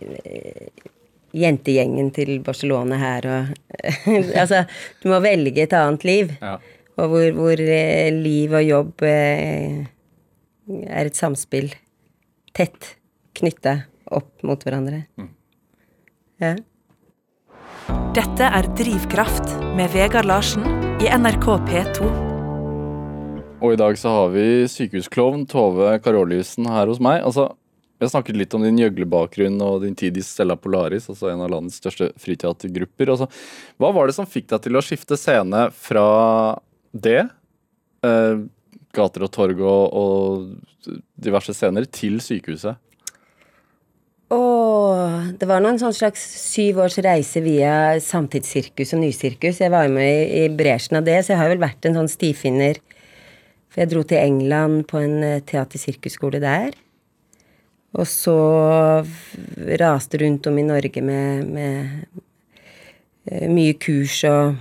[0.00, 0.68] eh,
[1.32, 3.46] jentegjengen til Barcelona her og
[4.40, 4.64] Altså,
[5.02, 6.32] du må velge et annet liv.
[6.42, 6.56] Ja.
[6.98, 9.86] Og hvor, hvor, eh, liv og jobb er
[11.06, 11.72] et samspill.
[12.56, 12.96] Tett
[13.38, 13.82] knytta
[14.14, 15.04] opp mot hverandre.
[15.18, 15.30] Mm.
[16.42, 16.54] Ja.
[18.16, 20.64] Dette er Drivkraft med Vegard Larsen
[21.02, 22.08] i NRK P2.
[23.58, 27.24] Og i dag så har vi sykehusklovn Tove Karoliussen her hos meg.
[27.26, 27.48] Altså,
[27.98, 31.42] vi har snakket litt om din gjøglebakgrunn og din tid i Stella Polaris, altså en
[31.42, 33.10] av landets største friteatergrupper.
[33.10, 33.26] Altså,
[33.82, 36.06] hva var det som fikk deg til å skifte scene fra
[36.94, 37.24] det,
[38.06, 38.44] eh,
[38.94, 42.78] gater og torg og, og diverse scener, til sykehuset?
[44.28, 49.62] Åh, det var noen sånn slags syv års reise via samtidssirkus og nysirkus.
[49.62, 52.10] Jeg var med i, i bresjen av det, så jeg har vel vært en sånn
[52.12, 52.76] stifinner.
[53.72, 56.76] For jeg dro til England på en eh, teatersirkusskole der.
[57.96, 58.36] Og så
[59.80, 62.20] raste rundt om i Norge med, med
[63.32, 64.58] uh, mye kurs og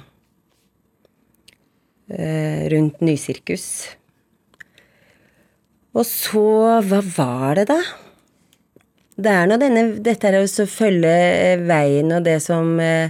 [2.16, 3.68] uh, rundt nysirkus.
[5.92, 6.48] Og så
[6.88, 7.82] Hva var det, da?
[9.18, 13.10] Det er nå denne Dette er å følge eh, veien og det som eh,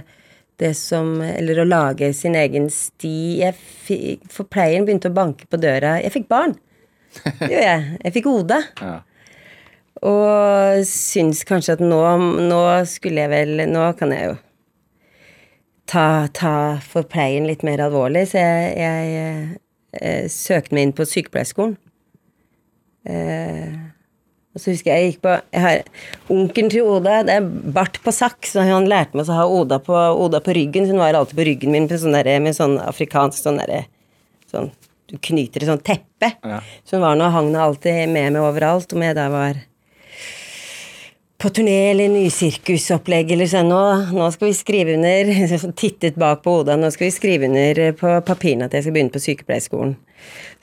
[0.58, 3.18] det som Eller å lage sin egen sti.
[3.44, 5.98] Jeg fikk, forpleieren begynte å banke på døra.
[6.02, 6.56] Jeg fikk barn.
[7.14, 7.84] Det gjorde jeg.
[8.04, 8.64] Jeg fikk Oda.
[8.82, 8.96] Ja.
[10.06, 11.98] Og syns kanskje at nå,
[12.46, 14.36] nå skulle jeg vel Nå kan jeg jo
[15.90, 16.52] ta, ta
[16.84, 19.58] forpleien litt mer alvorlig, så jeg, jeg, jeg,
[19.98, 21.74] eh, søkte meg inn på sykepleierskolen.
[23.08, 23.74] Eh,
[24.56, 25.88] og så husker jeg jeg gikk på jeg har,
[26.32, 29.78] Onkelen til Oda det er bart på saks, og han lærte meg å ha Oda
[29.84, 30.88] på, Oda på ryggen.
[30.88, 33.84] Så hun var alltid på ryggen min med sånn der, med sånn afrikansk sånn derre
[34.50, 34.72] sånn,
[35.08, 36.34] Du knyter et sånt teppe.
[36.44, 36.58] Ja.
[36.84, 39.60] Så hun var nå, hang nå alltid med meg overalt, om jeg da var
[41.38, 45.28] på turné eller nysirkusopplegg eller sånn nå, nå, skal vi skrive under
[45.78, 46.78] Tittet bak på hodet.
[46.80, 49.94] nå skal vi skrive under på papirene at jeg skal begynne på sykepleierskolen.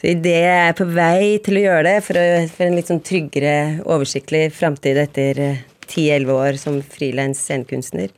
[0.01, 2.91] Så idet jeg er på vei til å gjøre det, for, å, for en litt
[2.91, 3.55] sånn tryggere,
[3.87, 8.11] oversiktlig framtid etter eh, ti-elleve år som frilans scenekunstner,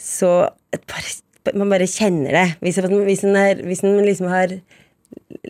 [0.00, 0.32] så
[0.88, 2.46] bare, man bare kjenner det.
[2.64, 4.56] Hvis, hvis, en er, hvis en liksom har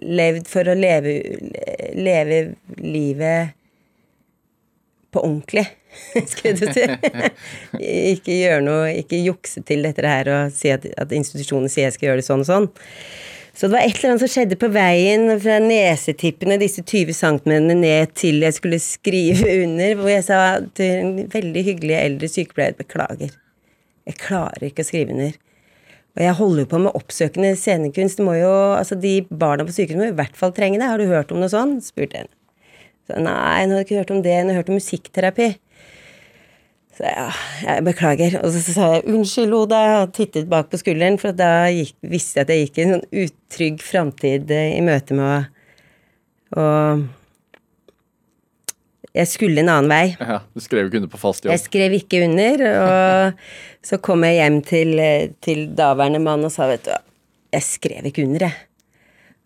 [0.02, 1.20] levd for å leve,
[1.94, 2.42] leve
[2.82, 3.54] livet
[5.14, 5.68] på ordentlig,
[6.32, 6.84] skulle du si.
[8.14, 11.96] ikke gjøre noe, ikke jukse til dette her og si at, at institusjonen sier jeg
[11.96, 12.68] skal gjøre det sånn og sånn
[13.52, 17.52] Så det var et eller annet som skjedde på veien fra nesetippene, disse 20 cm
[17.72, 20.40] ned til jeg skulle skrive under, hvor jeg sa
[20.78, 23.34] til en veldig hyggelig eldre sykepleier beklager,
[24.08, 25.36] jeg klarer ikke å skrive under.
[26.18, 28.18] Og jeg holder jo på med oppsøkende scenekunst.
[28.26, 30.88] Må jo, altså De barna på sykehuset må i hvert fall trenge det.
[30.90, 31.86] Har du hørt om noe sånt?
[31.86, 32.30] spurte jeg.
[33.06, 34.34] Så, Nei, nå har jeg ikke hørt om det.
[34.42, 35.48] Nå har jeg hørt om musikkterapi.
[36.98, 37.28] Så ja,
[37.62, 38.40] jeg beklager.
[38.42, 42.40] Og så, sa jeg unnskyld, Oda, og tittet bak på skulderen, for da gikk, visste
[42.40, 45.54] jeg at jeg gikk en sånn utrygg framtid eh, i møte med
[46.58, 46.66] å
[49.18, 50.16] jeg skulle en annen vei.
[50.20, 51.54] Ja, Du skrev ikke under på fast jobb?
[51.54, 56.52] Jeg skrev ikke under, og så kom jeg hjem til, eh, til daværende mann og
[56.54, 56.96] sa, vet du
[57.54, 58.67] jeg skrev ikke under, jeg.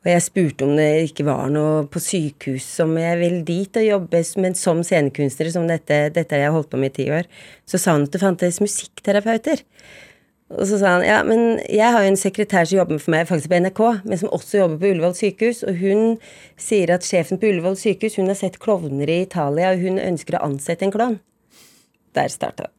[0.03, 3.85] Og jeg spurte om det ikke var noe på sykehus som jeg vil dit og
[3.87, 7.29] jobbe men som scenekunstner, som dette, dette har jeg holdt på med i ti år.
[7.71, 9.63] Så sa han at det fantes musikkterapeuter.
[10.53, 13.29] Og så sa han ja, men jeg har jo en sekretær som jobber for meg
[13.29, 16.03] faktisk på NRK, men som også jobber på Ullevål sykehus, og hun
[16.61, 20.37] sier at sjefen på Ullevål sykehus hun har sett klovner i Italia, og hun ønsker
[20.37, 21.17] å ansette en klovn.
[22.19, 22.75] Der starta det.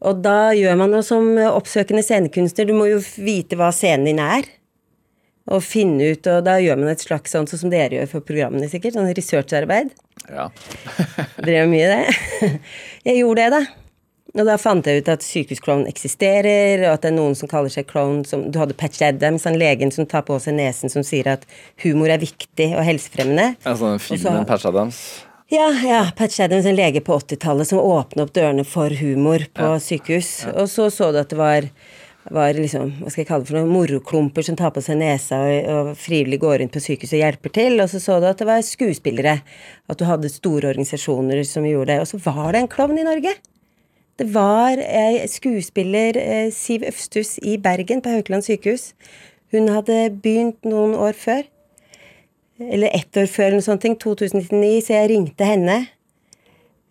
[0.00, 4.22] Og da gjør man jo som oppsøkende scenekunstner, du må jo vite hva scenen din
[4.24, 4.48] er.
[5.50, 8.26] Og finne ut, og da gjør man et slags sånn sånn som dere gjør for
[8.28, 8.98] programmene, sikkert.
[8.98, 9.94] Sånn researcharbeid.
[10.28, 10.50] Ja.
[11.46, 12.50] Drev mye det.
[13.08, 13.62] Jeg gjorde det, da.
[14.38, 17.72] Og da fant jeg ut at sykehusklovn eksisterer, og at det er noen som kaller
[17.72, 21.02] seg klovn som Du hadde Patch Adams, han legen som tar på seg nesen, som
[21.06, 21.48] sier at
[21.82, 23.56] humor er viktig og helsefremmende.
[23.64, 25.00] Altså sånn Og filmen Patch Adams.
[25.50, 29.72] Ja, ja, Patch Adams, en lege på 80-tallet som åpna opp dørene for humor på
[29.82, 30.44] sykehus.
[30.54, 31.66] Og så så du at det var,
[32.28, 35.38] var liksom, hva skal jeg kalle det for noen moroklumper som tar på seg nesa
[35.40, 37.78] og, og frivillig går rundt på sykehuset og hjelper til.
[37.80, 39.38] Og så så du at det var skuespillere.
[39.90, 42.02] At du hadde store organisasjoner som gjorde det.
[42.02, 43.32] Og så var det en klovn i Norge.
[44.20, 48.90] Det var eh, skuespiller eh, Siv Øfstus i Bergen, på Haukeland sykehus.
[49.54, 51.46] Hun hadde begynt noen år før.
[52.60, 54.74] Eller ett år før, eller noe sånt, 2009.
[54.84, 55.78] så jeg ringte henne.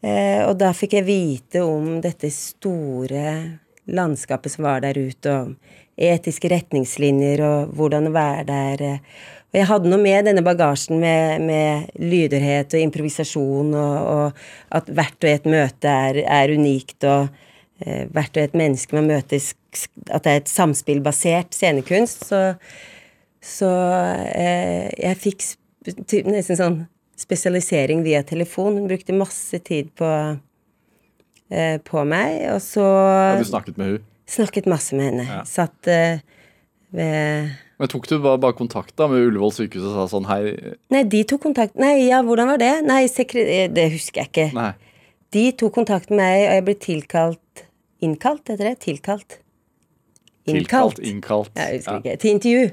[0.02, 3.36] Eh, og da fikk jeg vite om dette store
[3.96, 5.56] landskapet som var der ute, og
[6.00, 8.84] etiske retningslinjer, og hvordan å være der.
[9.50, 14.92] Og jeg hadde noe med denne bagasjen med, med lyderhet og improvisasjon, og, og at
[14.94, 17.28] hvert og et møte er, er unikt, og
[17.82, 19.42] eh, hvert og et menneske man møter,
[20.10, 22.30] at det er et samspillbasert scenekunst.
[22.30, 22.44] Så,
[23.42, 23.74] så
[24.30, 25.50] eh, jeg fikk
[26.30, 26.80] nesten sånn
[27.20, 28.78] spesialisering via telefon.
[28.78, 30.08] Hun brukte masse tid på,
[31.86, 34.04] på meg, og så Har du snakket med hun?
[34.30, 35.24] snakket masse med henne.
[35.26, 35.40] Ja.
[35.50, 36.20] Satt eh,
[36.94, 40.54] ved Men tok du bare, bare kontakt da med Ullevål sykehus og sa sånn hei
[40.94, 42.74] Nei, de tok kontakt Nei, ja, hvordan var det?
[42.86, 43.42] Nei, sekre...
[43.46, 44.48] eh, det husker jeg ikke.
[44.58, 44.72] Nei.
[45.34, 47.66] De tok kontakt med meg, og jeg ble tilkalt
[48.06, 48.78] Innkalt, heter det?
[48.86, 49.40] Tilkalt?
[50.48, 51.52] Tilkalt, innkalt.
[51.60, 52.14] Jeg husker ikke.
[52.22, 52.70] Til intervju.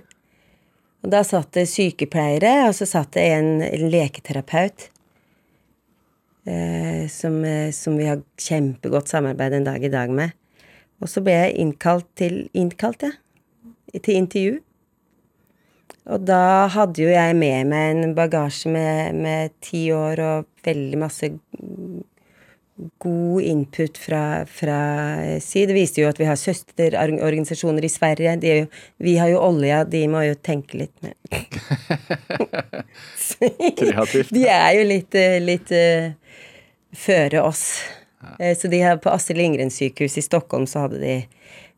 [1.04, 4.86] Og da satt det sykepleiere, og så satt det en, en leketerapeut.
[6.46, 10.30] Eh, som, eh, som vi har kjempegodt samarbeid en dag i dag med.
[11.02, 13.10] Og så ble jeg innkalt til Innkalt, ja.
[13.96, 14.60] Til intervju.
[16.06, 21.00] Og da hadde jo jeg med meg en bagasje med, med ti år og veldig
[21.00, 21.32] masse
[22.98, 25.66] god input fra, fra si.
[25.66, 28.36] Det viste jo at vi har søsterorganisasjoner i Sverige.
[28.36, 28.66] Er jo,
[29.02, 31.16] vi har jo olja, de må jo tenke litt mer.
[33.80, 34.34] Kreativt.
[34.34, 36.12] De er jo litt, eh, litt uh,
[36.96, 37.64] føre oss.
[38.38, 38.52] Ja.
[38.58, 41.16] Så de har på Astrid Lindgren sykehus i Stockholm så hadde de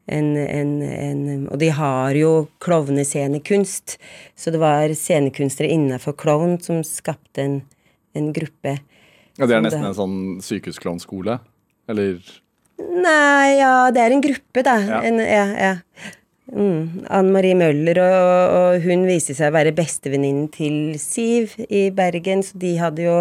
[0.08, 3.98] en, en, en Og de har jo klovnescenekunst.
[4.34, 7.58] Så det var scenekunstnere innenfor klovn som skapte en,
[8.16, 8.78] en gruppe.
[9.38, 11.38] Ja, det er nesten en sånn sykehusklovnskole?
[11.88, 12.18] Eller
[12.78, 14.76] Nei, ja, det er en gruppe, da.
[14.82, 15.02] Ja.
[15.06, 15.74] En, ja, ja.
[16.48, 17.04] Mm.
[17.12, 22.42] Ann Marie Møller, og, og hun viste seg å være bestevenninnen til Siv i Bergen,
[22.46, 23.16] så de hadde jo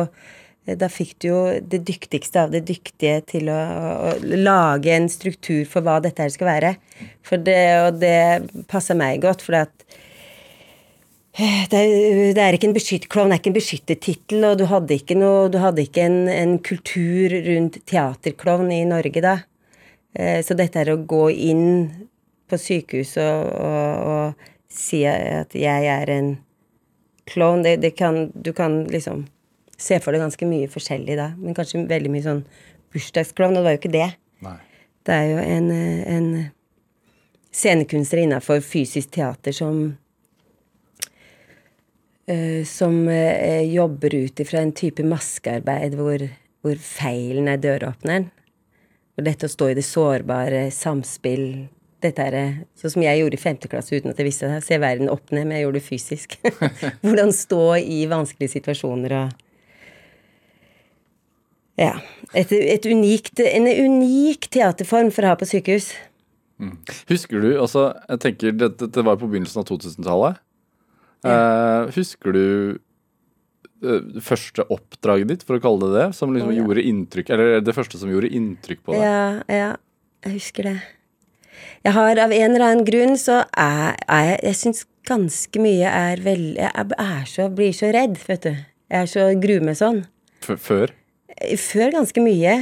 [0.68, 5.06] Da fikk du jo det dyktigste av det dyktige til å, å, å lage en
[5.08, 6.72] struktur for hva dette her skal være.
[7.24, 9.72] For det, og det passer meg godt, for at
[11.38, 14.65] det er, det er ikke en beskytt, Klovn er ikke en beskyttet tittel, og du
[14.71, 19.36] hadde ikke, noe, du hadde ikke en, en kultur rundt teaterklovn i Norge da.
[20.17, 21.67] Eh, Så dette er å gå inn
[22.50, 26.32] på sykehuset og, og, og si at jeg er en
[27.30, 29.28] klovn, det, det kan, du kan liksom
[29.78, 32.43] se for deg ganske mye forskjellig da, men kanskje veldig mye sånn
[32.95, 34.10] bursdagsklovn, og det var jo ikke det.
[34.47, 34.58] Nei.
[35.06, 35.69] Det er jo en,
[36.17, 36.30] en
[37.54, 39.84] scenekunstner innenfor fysisk teater som
[42.68, 46.26] som eh, jobber ut ifra en type maskearbeid hvor,
[46.66, 48.28] hvor feilen er døråpneren.
[49.18, 51.68] Og dette å stå i det sårbare samspill
[52.04, 54.62] dette er eh, sånn som jeg gjorde i femte klasse uten at jeg visste det.
[54.66, 56.38] Se verden opp ned, men jeg gjorde det fysisk.
[57.06, 59.44] Hvordan stå i vanskelige situasjoner og
[61.78, 61.94] Ja.
[62.34, 65.92] Et, et unikt, en unik teaterform for å ha på sykehus.
[67.10, 70.40] Husker du altså, jeg tenker Dette, det var på begynnelsen av 2000-tallet.
[71.26, 72.44] Eh, husker du
[72.78, 76.66] eh, det første oppdraget ditt, for å kalle det det, som liksom oh, ja.
[76.66, 79.02] gjorde inntrykk Eller det første som gjorde inntrykk på deg?
[79.02, 79.72] Ja, ja,
[80.28, 80.78] jeg husker det.
[81.86, 85.90] Jeg har av en eller annen grunn så er, er jeg Jeg syns ganske mye
[85.90, 88.54] er veldig Jeg er så, blir så redd, vet du.
[88.88, 90.04] Jeg er så gruer meg sånn.
[90.46, 90.94] F før?
[91.62, 92.54] Før ganske mye.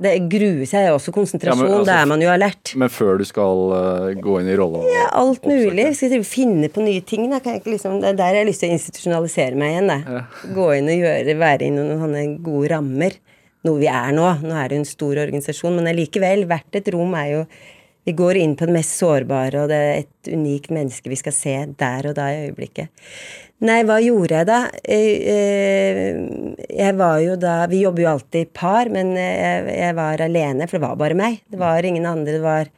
[0.00, 1.66] Det gruer seg også konsentrasjon.
[1.68, 2.72] Ja, altså- da er man jo alert.
[2.80, 4.80] Men før du skal uh, gå inn i rolla?
[4.88, 5.84] Ja, alt mulig.
[5.96, 7.28] Skal jeg finne på nye ting.
[7.30, 7.42] Da.
[7.44, 9.92] Kan jeg ikke liksom, det er der jeg har lyst til å institusjonalisere meg igjen.
[9.92, 10.24] Da.
[10.56, 13.20] Gå inn og gjøre, være i noen sånne gode rammer.
[13.68, 14.26] Noe vi er nå.
[14.42, 16.46] Nå er det jo en stor organisasjon, men allikevel.
[16.50, 17.44] Hvert et rom er jo
[18.04, 21.34] Vi går inn på det mest sårbare, og det er et unikt menneske vi skal
[21.36, 22.90] se der og da i øyeblikket.
[23.62, 24.58] Nei, hva gjorde jeg da?
[24.82, 26.16] Eh, eh,
[26.66, 30.78] Jeg var jo da Vi jobber jo alltid i par, men jeg, var alene, for
[30.78, 31.42] det var bare meg.
[31.46, 32.32] Det var ingen andre.
[32.32, 32.72] Det var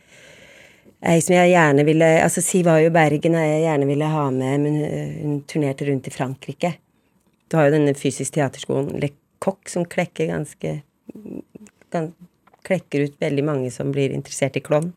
[1.05, 4.13] Ei som jeg gjerne ville Altså Siv var jo i Bergen, og jeg gjerne ville
[4.13, 4.77] ha med, men
[5.23, 6.75] hun- turnerte rundt i Frankrike.
[7.49, 9.11] Du har jo denne fysisk teaterskolen Le
[9.41, 10.83] Coq som klekker ganske
[11.91, 12.13] gan,
[12.65, 14.95] Klekker ut veldig mange som blir interessert i klovn.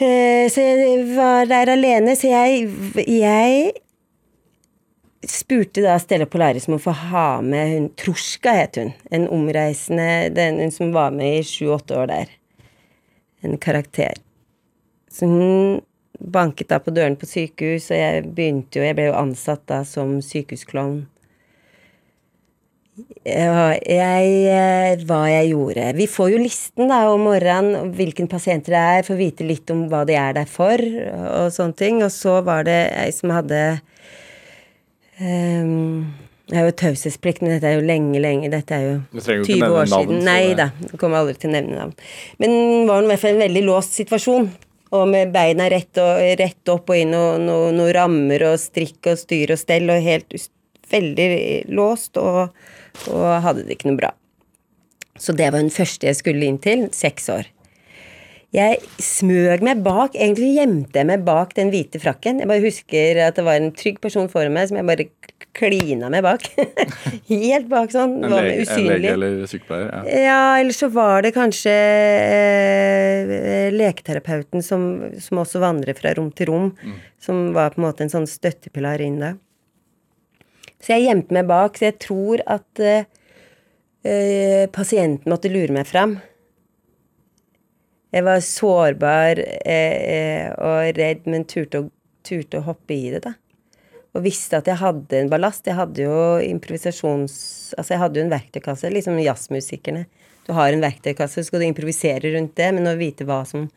[0.00, 2.68] Eh, Så jeg var der alene, så jeg,
[3.10, 3.72] jeg
[5.26, 8.92] spurte da Stella Polaris om å få ha med hun Trusjka, het hun.
[9.10, 12.30] En omreisende den, Hun som var med i sju-åtte år der
[13.42, 14.14] en karakter.
[15.10, 15.80] Så hun
[16.18, 19.82] banket da på døren på sykehus, og jeg begynte jo Jeg ble jo ansatt da
[19.84, 21.08] som sykehusklovn.
[23.28, 25.88] Jeg, eh, hva jeg gjorde.
[25.98, 29.84] Vi får jo listen da om morgenen, hvilken pasienter det er, får vite litt om
[29.90, 32.00] hva de er der for, og sånne ting.
[32.02, 33.60] Og så var det ei som hadde
[35.20, 36.08] um,
[36.48, 39.42] Jeg har jo taushetsplikt, men dette er jo lenge, lenge Dette er jo Du trenger
[39.42, 40.22] jo ikke 20 nevne år navn, siden.
[40.22, 41.96] så Nei da, jeg kommer aldri til å nevne navn.
[42.42, 42.56] Men
[42.88, 44.50] var i hvert fall en veldig låst situasjon.
[44.98, 49.12] Og med beina rett, og, rett opp og inn, og noen noe rammer og strikk
[49.12, 50.32] og styr og stell, og helt
[50.92, 51.28] veldig
[51.74, 52.56] låst, og,
[53.12, 54.14] og hadde det ikke noe bra.
[55.18, 56.88] Så det var den første jeg skulle inn til.
[56.94, 57.48] Seks år.
[58.54, 62.38] Jeg smøg meg bak, egentlig gjemte jeg meg bak den hvite frakken.
[62.40, 65.04] Jeg bare husker at det var en trygg person foran meg som jeg bare
[65.58, 66.46] klina meg bak.
[67.28, 68.22] Helt bak sånn.
[68.24, 69.90] En Var lege, en lege eller sykepleier?
[69.92, 70.22] Ja.
[70.24, 74.88] Ja, eller så var det kanskje eh, leketerapeuten som,
[75.20, 76.70] som også vandrer fra rom til rom,
[77.20, 79.34] som var på en måte en sånn støttepilar inn da.
[80.78, 83.06] Så jeg gjemte meg bak, så jeg tror at uh,
[84.06, 86.18] uh, pasienten måtte lure meg fram.
[88.14, 91.88] Jeg var sårbar uh, og redd, men turte å,
[92.24, 93.34] turte å hoppe i det, da.
[94.16, 95.66] Og visste at jeg hadde en ballast.
[95.68, 97.34] Jeg hadde jo improvisasjons...
[97.76, 100.06] Altså, jeg hadde jo en verktøykasse, liksom jazzmusikerne.
[100.48, 103.68] Du har en verktøykasse, så skal du improvisere rundt det, men å vite hva som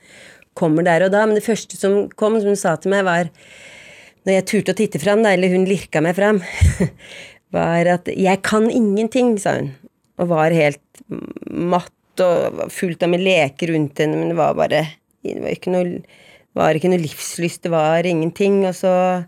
[0.57, 1.25] kommer der og da.
[1.27, 3.29] Men det første som kom, som hun sa til meg, var
[4.27, 6.41] når jeg turte å titte fram, da, eller hun lirka meg fram,
[7.55, 9.73] var at 'jeg kan ingenting', sa hun.
[10.21, 10.81] Og var helt
[11.49, 14.87] matt og fullt av med leker rundt henne, men det var bare
[15.21, 16.01] Det var ikke noe,
[16.57, 18.65] var ikke noe livslyst, det var ingenting.
[18.65, 19.25] Og så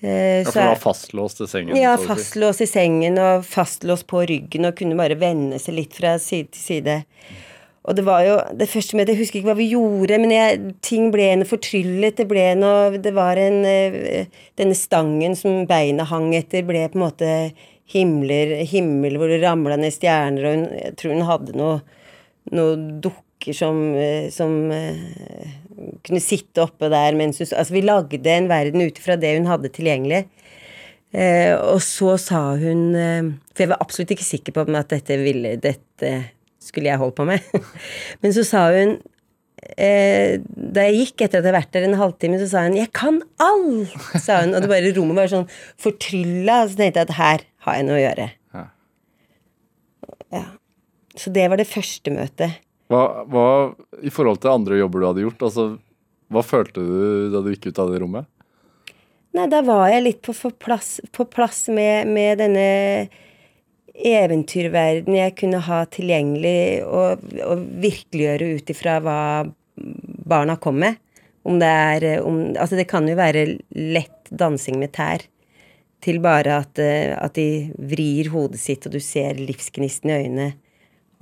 [0.00, 1.76] eh, Ja, for du var fastlåst i sengen?
[1.76, 6.16] ja, fastlåst i sengen og fastlåst på ryggen og kunne bare vende seg litt fra
[6.18, 7.04] side til side.
[7.84, 10.72] Og det var jo det første med Jeg husker ikke hva vi gjorde, men jeg,
[10.84, 12.16] ting ble noe fortryllet.
[12.16, 14.24] Det ble noe Det var en eh,
[14.56, 17.30] Denne stangen som beina hang etter, ble på en måte
[17.92, 21.74] himler, himmel hvor det ramla ned stjerner, og hun, jeg tror hun hadde noe,
[22.56, 25.50] noen dukker som, eh, som eh,
[26.06, 29.50] kunne sitte oppe der mens hun Altså, vi lagde en verden ut fra det hun
[29.50, 30.22] hadde tilgjengelig.
[31.12, 32.88] Eh, og så sa hun
[33.52, 36.08] For jeg var absolutt ikke sikker på at dette ville Dette
[36.64, 37.44] skulle jeg holde på med.
[38.24, 38.96] Men så sa hun
[39.76, 42.78] eh, Da jeg gikk etter at jeg hadde vært der en halvtime, så sa hun
[42.78, 44.54] 'Jeg kan alt!' sa hun.
[44.54, 45.48] Og det bare rommet var sånn
[45.80, 46.64] fortrylla.
[46.68, 48.28] Så tenkte jeg at her har jeg noe å gjøre.
[48.54, 48.66] Ja.
[50.34, 50.46] Ja.
[51.14, 52.60] Så det var det første møtet.
[52.92, 53.46] Hva, hva,
[54.04, 55.64] I forhold til andre jobber du hadde gjort, altså,
[56.28, 58.28] hva følte du da du gikk ut av det rommet?
[59.34, 62.66] Nei, da var jeg litt på, på, plass, på plass med, med denne
[63.94, 69.20] eventyrverden jeg kunne ha tilgjengelig og, og virkeliggjøre ut ifra hva
[70.26, 70.98] barna kom med.
[71.44, 75.26] Om det er om, Altså, det kan jo være lett dansing med tær.
[76.04, 80.50] Til bare at, eh, at de vrir hodet sitt, og du ser livsgnisten i øynene.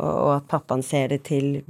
[0.01, 1.62] Og, og at pappaen ser det til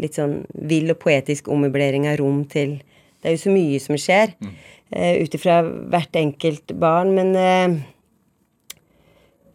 [0.00, 2.80] litt sånn vill og poetisk ommøblering av rom til
[3.22, 4.54] Det er jo så mye som skjer mm.
[4.96, 7.76] uh, ut ifra hvert enkelt barn, men uh,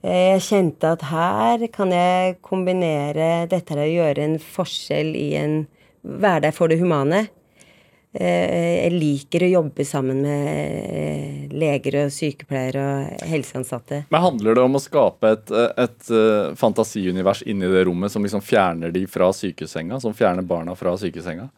[0.05, 5.57] jeg kjente at her kan jeg kombinere dette her å gjøre en forskjell i en
[6.03, 7.25] der for det humane.
[8.17, 14.03] Eh, jeg liker å jobbe sammen med eh, leger og sykepleiere og helseansatte.
[14.13, 16.11] Men Handler det om å skape et, et
[16.57, 19.99] fantasiunivers inni det rommet som liksom fjerner de fra sykesenga?
[20.01, 21.49] Som fjerner barna fra sykesenga?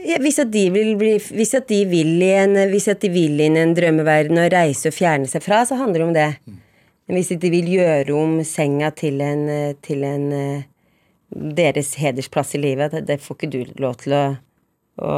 [0.00, 3.76] Hvis, at de vil hvis at de vil en, hvis at de vil inn en
[3.76, 6.58] drømmeverden og reise og fjerne seg fra, så handler det om det.
[7.06, 9.46] Men hvis de vil gjøre om senga til en,
[9.84, 10.28] til en
[11.30, 12.94] deres hedersplass i livet.
[13.06, 14.24] Det, får ikke du lov til å,
[15.02, 15.14] å,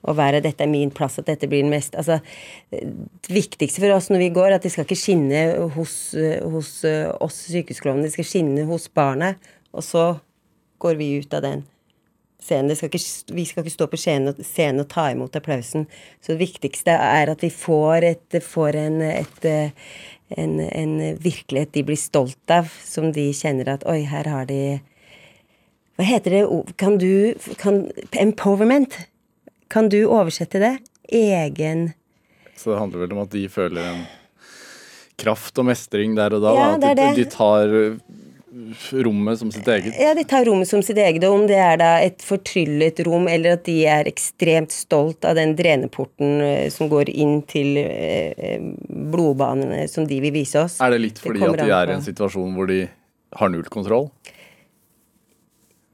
[0.00, 2.20] å, være 'dette er min plass', at dette blir den mest Altså,
[2.72, 5.42] det viktigste for oss når vi går, at det skal ikke skinne
[5.76, 6.14] hos,
[6.54, 6.72] hos
[7.20, 9.36] oss sykehusklovnene, det skal skinne hos barnet,
[9.72, 10.06] og så
[10.80, 11.66] går vi ut av den
[12.44, 12.76] scenen.
[12.76, 13.02] Skal ikke,
[13.36, 15.86] vi skal ikke stå på scenen og, scenen og ta imot applausen.
[16.20, 19.50] Så det viktigste er at vi får, et, får en, et,
[20.36, 24.80] en, en virkelighet de blir stolt av, som de kjenner at oi, her har de
[26.00, 27.82] hva heter det Kan du kan,
[28.16, 28.94] Empowerment.
[29.68, 30.78] Kan du oversette det?
[31.12, 31.90] Egen
[32.56, 34.00] Så det handler vel om at de føler en
[35.20, 36.54] kraft og mestring der og da?
[36.56, 37.74] Ja, da at de, de tar
[38.92, 39.94] rommet som sitt eget?
[40.00, 41.24] Ja, de tar rommet som sitt eget.
[41.26, 45.38] Og om det er da et fortryllet rom, eller at de er ekstremt stolt av
[45.38, 48.58] den dreneporten eh, som går inn til eh,
[49.12, 50.80] blodbanene som de vil vise oss.
[50.82, 52.82] Er det litt fordi det at de er i en situasjon hvor de
[53.38, 54.10] har null kontroll?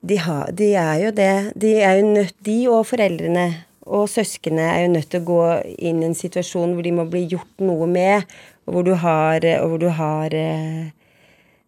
[0.07, 1.35] De, har, de er jo det.
[1.59, 3.49] De er jo nødt, de og foreldrene
[3.87, 5.43] og søsknene er jo nødt til å gå
[5.79, 8.27] inn i en situasjon hvor de må bli gjort noe med,
[8.67, 10.96] og hvor du har, hvor du har eh, eh,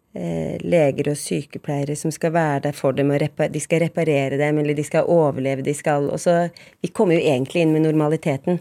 [0.09, 3.21] leger og sykepleiere som skal være der for dem, og
[3.53, 6.49] de skal reparere dem, eller de skal overleve, de skal Og så
[6.81, 8.57] Vi kommer jo egentlig inn med normaliteten.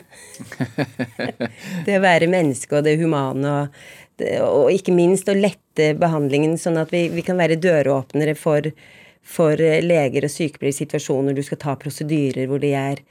[1.86, 3.80] det å være menneske og det humane og,
[4.44, 8.68] og ikke minst å lette behandlingen, sånn at vi, vi kan være døråpnere for
[9.28, 13.02] for eh, leger og sykepleiere i situasjoner du skal ta prosedyrer hvor de er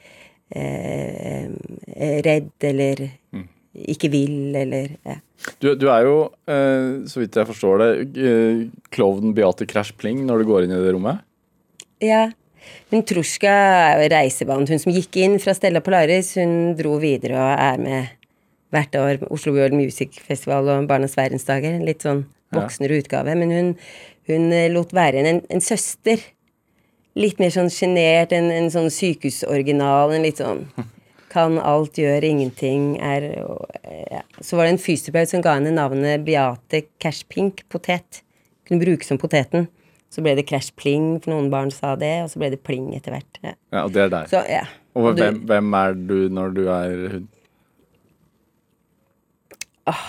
[0.50, 3.04] eh, eh, redd eller
[3.36, 3.46] mm.
[3.94, 5.20] Ikke vil, eller ja.
[5.62, 6.18] du, du, er jo,
[6.50, 10.76] eh, så vidt jeg forstår det, eh, klovnen Beate Crash Pling når du går inn
[10.76, 11.24] i det rommet?
[12.04, 12.28] Ja.
[12.92, 14.70] Hun Truska er jo reiseband.
[14.72, 18.14] Hun som gikk inn fra Stella Polaris, hun dro videre og er med
[18.76, 21.78] hvert år Oslo World Music Festival og Barnas verdensdager.
[21.78, 22.26] En litt sånn
[22.56, 23.04] voksnere ja.
[23.04, 23.36] utgave.
[23.40, 23.72] Men hun,
[24.32, 26.22] hun eh, lot være en, en søster.
[27.18, 30.14] Litt mer sånn sjenert, en, en, sånn sykehusoriginal.
[30.16, 30.66] En litt sånn
[31.32, 33.26] kan alt, gjør ingenting, er
[34.12, 34.22] ja.
[34.40, 38.22] Så var det en fysioterapeut som ga henne navnet Beate Cashpink Potet.
[38.68, 39.68] Kunne brukes som poteten.
[40.12, 42.94] Så ble det Crash Pling, for noen barn sa det, og så ble det Pling
[42.96, 43.42] etter hvert.
[43.44, 44.30] Ja, ja og det er deg.
[44.32, 44.64] Så, ja.
[44.96, 47.28] Og, og hvem, hvem, er du når du er hund?
[49.88, 50.08] Åh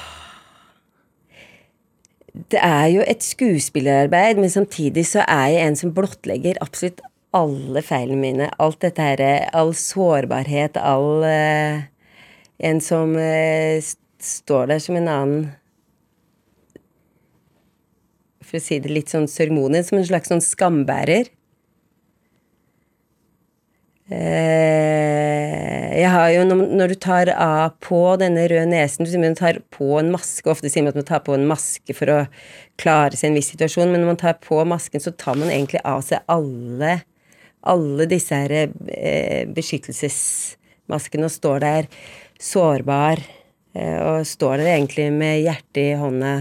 [2.52, 7.00] det er jo et skuespillerarbeid, men samtidig så er jeg en som blottlegger absolutt
[7.36, 8.50] alle feilene mine.
[8.58, 9.22] Alt dette her,
[9.56, 11.86] all sårbarhet, all uh,
[12.58, 13.78] En som uh,
[14.18, 15.48] står der som en annen
[18.42, 21.28] For å si det litt sånn sørgmodig, som en slags sånn skambærer.
[24.08, 24.88] Uh,
[25.98, 30.12] jeg har jo, når du tar av på denne røde nesen Du tar på en
[30.14, 30.48] maske.
[30.48, 32.18] Ofte sier man at man tar på en maske for å
[32.80, 35.52] klare seg i en viss situasjon, men når man tar på masken, så tar man
[35.52, 37.00] egentlig av seg alle,
[37.62, 41.90] alle disse her eh, beskyttelsesmaskene og står der
[42.40, 43.24] sårbar.
[43.74, 46.36] Eh, og står der egentlig med hjertet i hånda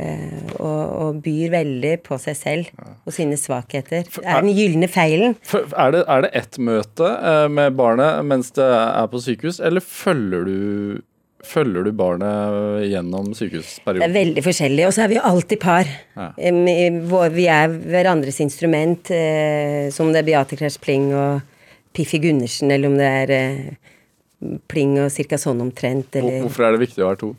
[0.00, 4.06] Eh, og, og, byr veldig på seg selv og sine svakheter.
[4.08, 5.36] Det er den gylne feilen.
[5.52, 7.10] Er det, er det ett møte
[7.52, 10.56] med barnet mens det er på sykehus, eller følger du
[11.42, 14.02] Følger du barnet gjennom sykehusperioden?
[14.02, 14.86] Det er veldig forskjellig.
[14.86, 15.88] Og så er vi jo alltid par.
[16.16, 16.28] Ja.
[16.38, 21.42] Vi er hverandres instrument, eh, som det er Beate Klæsj Pling og
[21.92, 23.34] Piffi Gundersen, eller om det er
[24.70, 26.14] Pling og cirka sånn omtrent.
[26.18, 26.44] Eller...
[26.46, 27.34] Hvorfor er det viktig å være to?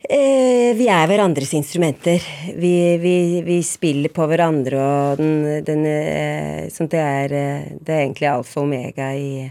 [0.00, 2.24] Eh, vi er hverandres instrumenter.
[2.56, 2.72] Vi,
[3.02, 3.14] vi,
[3.44, 8.30] vi, spiller på hverandre, og den, den eh, sånn det, er, eh, det er egentlig
[8.30, 9.44] alfa og omega i,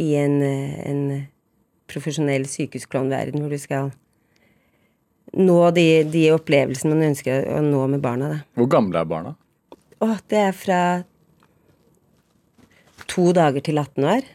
[0.00, 1.02] i en, en
[1.96, 3.90] profesjonell sykehusklovnverden, hvor du skal
[5.36, 8.30] nå de, de, opplevelsene man ønsker å nå med barna.
[8.30, 8.38] Da.
[8.60, 9.34] Hvor gamle er barna?
[10.04, 10.80] Å, det er fra
[13.10, 14.28] to dager til 18 år.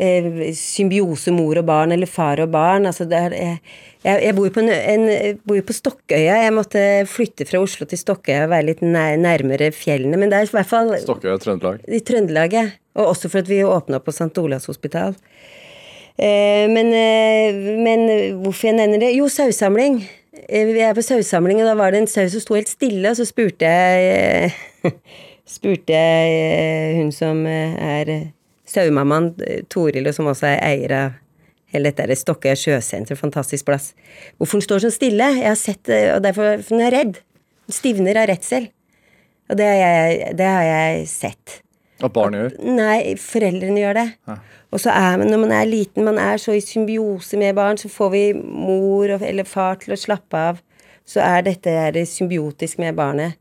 [0.00, 2.88] Eh, symbiose mor og barn, eller far og barn.
[2.88, 3.60] Altså det er, jeg,
[4.06, 6.38] jeg, jeg bor, på en, en, bor på Stokkøya.
[6.46, 10.20] Jeg måtte flytte fra Oslo til Stokkøya og være litt nær, nærmere fjellene.
[10.20, 11.84] Men det er i hvert fall Stokkøy, Trøndelag.
[11.86, 12.66] i Trøndelag, ja.
[12.98, 14.32] Og også for at vi åpna på St.
[14.42, 15.14] Olavs hospital.
[16.20, 18.08] Eh, men, eh, men
[18.42, 19.14] hvorfor jeg nevner det?
[19.16, 20.02] Jo, sausamling.
[20.48, 23.08] Eh, Vi er på sausamling, og da var det en sau som sto helt stille,
[23.08, 24.50] og så spurte jeg
[24.84, 24.90] eh,
[25.50, 28.12] Spurte jeg eh, hun som eh, er
[28.70, 31.18] eh, sauemammaen, eh, Toril, som også er eier av
[31.70, 33.92] hele dette Stokkøya sjøsenter, fantastisk plass.
[34.38, 35.26] Hvorfor hun står så stille?
[35.38, 37.20] Jeg har sett det, og derfor for hun er redd.
[37.66, 38.70] Hun stivner av redsel.
[39.50, 41.60] Og det har jeg, det har jeg sett.
[42.00, 42.54] At barn gjør.
[42.64, 44.08] Nei, foreldrene gjør det.
[44.70, 47.78] Og så er man, når man er liten, man er så i symbiose med barn,
[47.78, 50.62] så får vi mor eller far til å slappe av.
[51.06, 53.39] Så er dette er symbiotisk med barnet.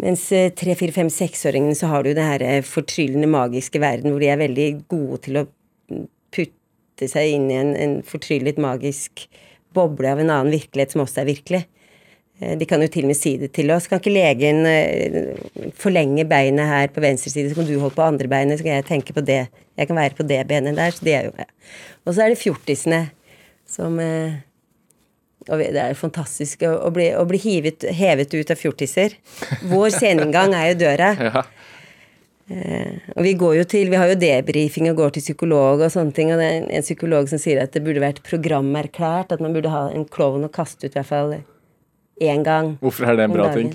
[0.00, 4.12] Mens eh, tre, fire, fem, seksåringene så har du det her eh, fortryllende magiske verden
[4.12, 5.44] hvor de er veldig gode til å
[6.32, 9.26] putte seg inn i en, en fortryllet magisk
[9.76, 11.62] boble av en annen virkelighet som også er virkelig.
[12.40, 13.90] Eh, De kan jo til og med si det til oss.
[13.90, 14.64] Kan ikke legen
[15.78, 18.80] forlenge beinet her på venstre side, så kan du holde på andre beinet, så kan
[18.80, 19.42] jeg tenke på det.
[19.76, 21.50] Jeg kan være på det benet der, så det er jo.
[22.06, 23.04] Og så er det fjortisene
[23.68, 24.40] som eh,
[25.48, 29.16] og det er fantastisk å, bli, å bli hivet, hevet ut av fjortiser.
[29.70, 31.12] Vår sceneinngang er jo døra.
[31.32, 31.46] Ja.
[32.50, 35.92] Eh, og vi går jo til, vi har jo debrifing og går til psykolog og
[35.94, 39.40] sånne ting, og det er en, psykolog som sier at det burde vært programerklært, at
[39.40, 41.36] man burde ha en klovn å kaste ut i hvert fall
[42.20, 42.74] én gang.
[42.82, 43.72] Hvorfor er det en bra ting?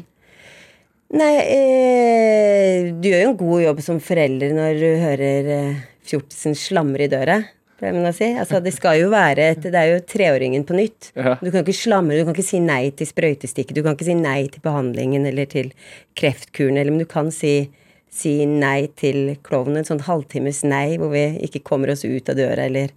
[1.16, 6.58] Nei, eh, du gjør jo en god jobb som forelder når du hører eh, fjortisen
[6.60, 7.40] slamre i døra.
[7.80, 8.30] Si.
[8.34, 11.12] Altså, det skal jo være et, Det er jo treåringen på nytt.
[11.16, 11.38] Ja.
[11.42, 14.16] Du kan ikke slamre, du kan ikke si nei til sprøytestikket, du kan ikke si
[14.18, 15.74] nei til behandlingen eller til
[16.16, 17.70] kreftkuren, eller, men du kan si,
[18.10, 19.82] si nei til klovnen.
[19.82, 22.94] En sånn halvtimes nei hvor vi ikke kommer oss ut av døra, eller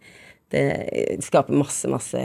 [0.51, 2.19] Det skaper masse, masse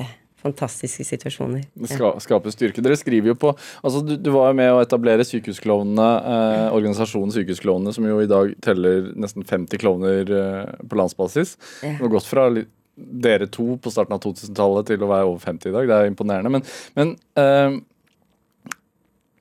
[0.46, 1.66] fantastiske situasjoner.
[1.89, 2.84] Ska, skaper styrke.
[2.86, 7.34] Dere skriver jo på altså Du, du var jo med å etablere Sykehusklovnene, eh, organisasjonen
[7.36, 11.56] Sykehusklovnene, som jo i dag teller nesten 50 klovner eh, på landsbasis.
[11.82, 11.96] Ja.
[11.96, 12.50] Det har gått fra
[12.96, 15.89] dere to på starten av 2000-tallet til å være over 50 i dag.
[15.89, 16.54] Det er imponerende.
[16.54, 17.82] Men, men eh,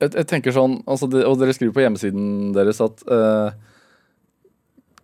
[0.01, 3.55] jeg, jeg tenker sånn altså det, Og dere skriver på hjemmesiden deres at eh,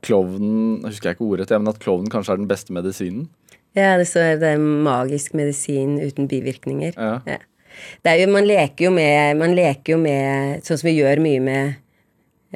[0.06, 3.30] klovnen husker jeg ikke ordet, men at klovnen kanskje er den beste medisinen.
[3.78, 6.98] Ja, det står det er magisk medisin uten bivirkninger.
[6.98, 7.40] Ja.
[8.04, 11.22] Det er jo, man leker jo med Man leker jo med Sånn som vi gjør
[11.24, 11.78] mye med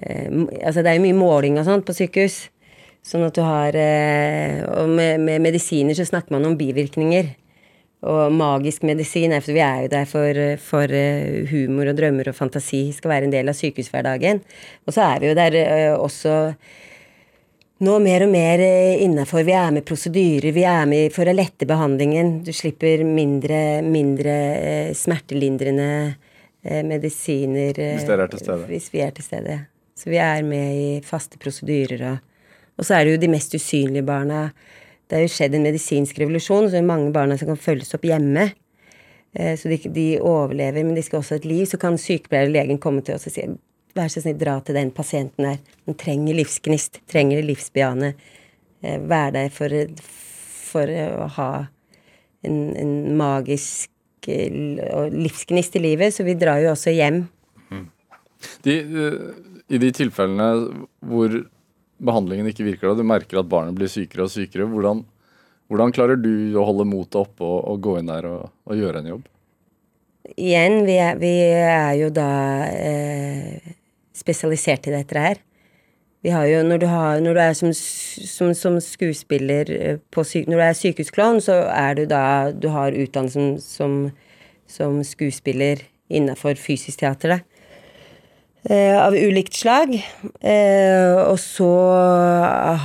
[0.03, 0.27] eh,
[0.59, 2.49] Altså, det er jo mye måling og sånt på sykehus.
[3.05, 7.31] Sånn at du har eh, Og med, med medisiner så snakker man om bivirkninger.
[8.05, 12.27] Og magisk medisin er for vi er jo der for, for eh, humor og drømmer
[12.29, 14.43] og fantasi skal være en del av sykehushverdagen.
[14.85, 16.35] Og så er vi jo der eh, også
[17.83, 18.61] nå mer og mer
[19.03, 19.43] innafor.
[19.43, 22.37] Vi er med i prosedyrer, vi er med for å lette behandlingen.
[22.45, 25.89] Du slipper mindre, mindre eh, smertelindrende
[26.63, 28.69] eh, medisiner eh, Hvis dere er til stede.
[28.69, 29.57] Hvis vi er til stede.
[29.95, 32.05] Så vi er med i faste prosedyrer.
[32.11, 34.47] Og, og så er det jo de mest usynlige barna.
[35.05, 37.93] Det har jo skjedd en medisinsk revolusjon, så det er mange barna som kan følges
[37.97, 38.49] opp hjemme.
[39.35, 41.67] Eh, Så de, de overlever, men de skal også ha et liv.
[41.67, 43.47] Så kan sykepleier og legen komme til oss og si
[43.95, 45.59] vær så snill, dra til den pasienten der.
[45.87, 48.13] Den trenger livsgnist, trenger livsbejaende.
[48.83, 49.71] Eh, Vær der for,
[50.03, 51.49] for å ha
[52.45, 53.89] en, en magisk
[54.27, 54.51] eh,
[55.13, 57.23] livsgnist i livet, så vi drar jo også hjem.
[58.65, 59.19] De, eh,
[59.71, 60.49] I de tilfellene
[61.07, 61.39] hvor
[62.05, 65.05] behandlingen ikke virker, og du merker at barnet blir sykere og sykere, hvordan,
[65.71, 69.01] hvordan klarer du å holde motet oppe og, og gå inn der og, og gjøre
[69.01, 69.31] en jobb?
[70.35, 72.29] Igjen, vi er, vi er jo da
[72.73, 73.73] eh,
[74.15, 75.41] spesialisert i dette her.
[76.25, 80.23] Vi har jo, når du, har, når du er som, som, som skuespiller eh, på
[80.47, 84.09] Når du er sykehusklovn, så er du da Du har utdannelse som,
[84.67, 87.39] som, skuespiller innafor fysisk teater, da.
[88.65, 89.93] Eh, av ulikt slag.
[90.41, 91.69] Eh, og så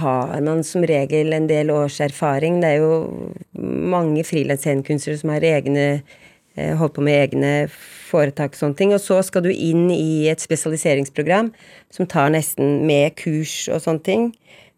[0.03, 2.61] har man som regel en del års erfaring.
[2.61, 5.87] Det er jo mange frilansscenekunstnere som har egne
[6.57, 7.53] holdt på med egne
[8.11, 8.95] foretak og sånne ting.
[8.97, 11.53] Og så skal du inn i et spesialiseringsprogram
[11.95, 14.31] som tar nesten med kurs og sånne ting.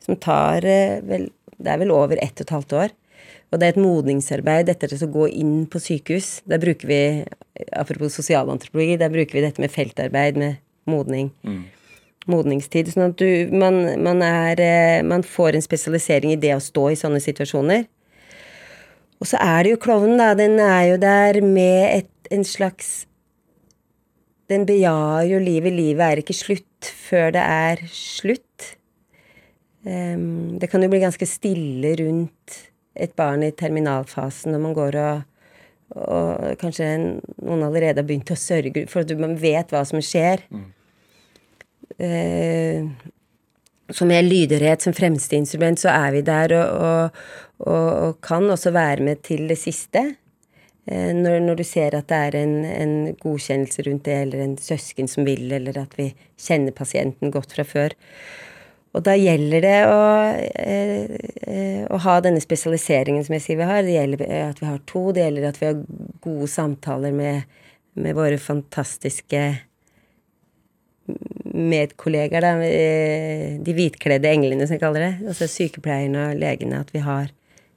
[0.02, 1.30] Som tar eh, vel
[1.62, 2.94] Det er vel over ett og et halvt år.
[3.52, 6.40] Og det er et modningsarbeid dette til å gå inn på sykehus.
[6.48, 6.98] Der bruker vi,
[7.78, 10.56] apropos sosialantropologi, der bruker vi dette med feltarbeid, med
[10.90, 11.28] modning.
[12.26, 12.90] Modningstid.
[12.90, 16.88] Sånn at du man, man er eh, Man får en spesialisering i det å stå
[16.90, 17.86] i sånne situasjoner.
[19.22, 20.32] Og så er det jo klovnen, da.
[20.34, 23.06] Den er jo der med et, en slags
[24.50, 25.72] Den bejaer jo livet.
[25.72, 28.72] Livet er ikke slutt før det er slutt.
[29.86, 32.58] Um, det kan jo bli ganske stille rundt
[32.92, 35.22] et barn i terminalfasen når man går og
[35.92, 40.40] og kanskje noen allerede har begynt å sørge for at man vet hva som skjer.
[40.48, 40.68] Mm.
[42.00, 42.86] Eh,
[43.92, 47.22] som med lydhørhet som fremste instrument, så er vi der og, og,
[47.66, 50.04] og, og kan også være med til det siste.
[50.86, 54.56] Eh, når, når, du ser at det er en, en, godkjennelse rundt det, eller en
[54.58, 56.08] søsken som vil, eller at vi
[56.40, 57.94] kjenner pasienten godt fra før.
[58.92, 60.00] Og da gjelder det å,
[60.58, 61.12] eh,
[61.46, 63.84] eh, å, ha denne spesialiseringen som jeg sier vi har.
[63.86, 65.04] Det gjelder at vi har to.
[65.14, 65.84] Det gjelder at vi har
[66.26, 67.46] gode samtaler med,
[67.94, 69.44] med våre fantastiske
[71.52, 72.52] medkollegaer, da.
[72.66, 75.12] Eh, de hvitkledde englene, som jeg kaller det.
[75.28, 76.80] Altså sykepleierne og legene.
[76.82, 77.30] At vi har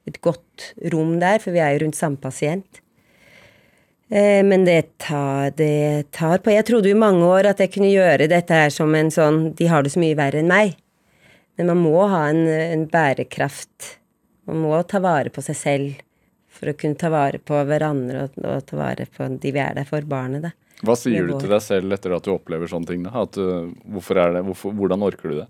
[0.06, 2.82] et godt rom der, for vi er jo rundt samme pasient.
[4.06, 8.28] Men det tar, det tar på Jeg trodde i mange år at jeg kunne gjøre
[8.30, 10.76] dette her som en sånn De har det så mye verre enn meg.
[11.56, 13.96] Men man må ha en, en, bærekraft.
[14.50, 16.04] Man må ta vare på seg selv
[16.56, 19.76] for å kunne ta vare på hverandre og, og ta vare på de vi er
[19.78, 20.50] der for, barnet.
[20.50, 20.52] Da.
[20.84, 23.06] Hva sier du til deg selv etter at du opplever sånne ting?
[23.06, 23.24] Da?
[23.24, 25.48] At, uh, hvorfor er det, hvorfor, hvordan orker du det?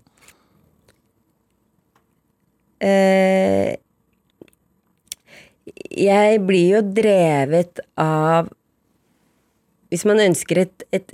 [2.84, 3.72] Uh,
[5.96, 8.50] jeg blir jo drevet av
[9.88, 11.12] Hvis man ønsker, et, et,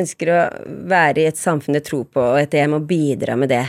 [0.00, 0.38] ønsker å
[0.88, 3.64] være i et samfunn jeg tror på, og at jeg må bidra med det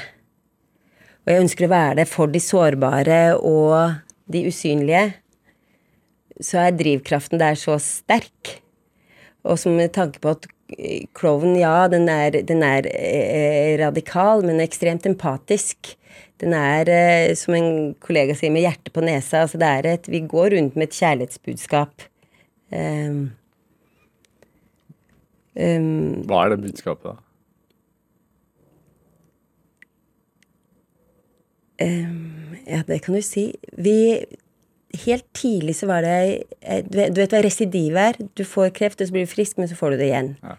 [1.27, 3.97] og jeg ønsker å være det for de sårbare og
[4.31, 5.09] de usynlige,
[6.39, 8.61] så er drivkraften der så sterk.
[9.47, 10.47] Og som med tanke på at
[11.15, 15.93] Croven, ja, den er, den er eh, radikal, men ekstremt empatisk.
[16.43, 19.45] Den er, eh, som en kollega sier, med hjertet på nesa.
[19.45, 22.03] Altså det er et Vi går rundt med et kjærlighetsbudskap.
[22.67, 23.21] Um,
[25.55, 27.15] um, Hva er det budskapet, da?
[31.79, 33.53] Um, ja, det kan du si.
[33.77, 34.25] Vi
[35.03, 36.13] Helt tidlig så var det
[36.61, 38.15] eh, Du vet hva residiv er?
[38.39, 40.31] Du får kreft, og så blir du frisk, men så får du det igjen.
[40.43, 40.55] Ja.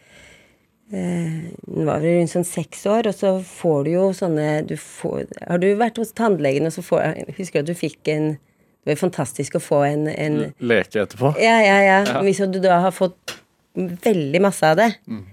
[0.89, 1.49] Uh,
[1.85, 5.61] var vel rundt sånn seks år, og så får du jo sånne du får, Har
[5.61, 9.03] du vært hos tannlegen, og så får Husker du at du fikk en Det var
[9.03, 11.35] fantastisk å få en, en Leke etterpå?
[11.45, 11.99] Ja, ja, ja.
[12.09, 12.23] ja.
[12.25, 13.37] Hvis du da har fått
[13.79, 14.89] veldig masse av det.
[15.07, 15.27] Mm.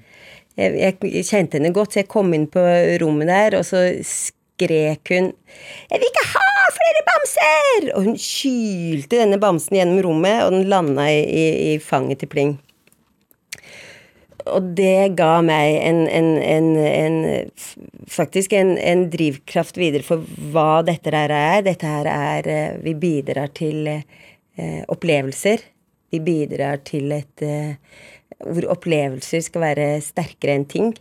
[0.56, 2.62] Jeg, jeg, kjente henne godt, så jeg kom inn på
[3.02, 3.82] rommet der, og så
[4.56, 5.34] skrek hun
[5.89, 10.70] 'Jeg vil ikke ha flere bamser!' Og hun kylte denne bamsen gjennom rommet, og den
[10.70, 12.56] landa i, i, i fanget til Pling.
[14.45, 17.16] Og det ga meg en, en, en,
[18.08, 20.22] faktisk en, drivkraft videre for
[20.53, 21.64] hva dette her er.
[21.66, 25.66] Dette her er eh, Vi bidrar til eh, opplevelser.
[26.14, 27.74] Vi bidrar til et eh,
[28.38, 30.93] Hvor opplevelser skal være sterkere enn ting.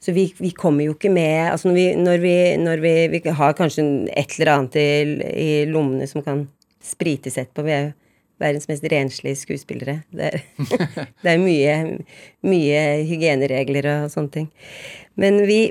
[0.00, 3.56] Så vi, vi, kommer jo ikke med Altså når vi, når vi, når vi, har
[3.56, 3.84] kanskje
[4.16, 4.86] et eller annet i,
[5.28, 6.46] i, lommene som kan
[6.80, 7.66] sprites etterpå.
[7.66, 7.90] Vi er jo
[8.40, 9.98] verdens mest renslige skuespillere.
[10.16, 10.38] Det er,
[11.22, 11.74] det er mye,
[12.48, 12.80] mye
[13.10, 14.48] hygieneregler og sånne ting.
[15.20, 15.66] Men vi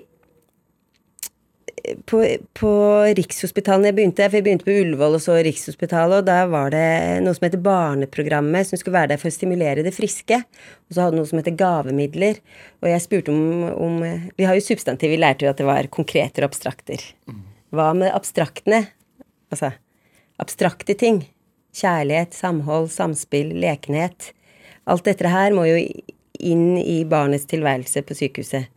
[2.10, 2.22] på,
[2.58, 2.72] på
[3.18, 6.86] Rikshospitalet jeg begynte, for jeg begynte på Ullevål og så Rikshospitalet, og da var det
[7.26, 10.42] noe som heter Barneprogrammet, som skulle være der for å stimulere det friske.
[10.88, 12.40] Og så hadde det noe som heter gavemidler.
[12.84, 14.00] Og jeg spurte om, om
[14.38, 17.04] Vi har jo substantiv, vi lærte jo at det var konkreter og abstrakter.
[17.76, 18.86] Hva med abstraktene?
[19.54, 19.74] Altså
[20.40, 21.24] abstrakte ting.
[21.76, 24.32] Kjærlighet, samhold, samspill, lekenhet.
[24.90, 25.78] Alt dette her må jo
[26.40, 28.70] inn i barnets tilværelse på sykehuset.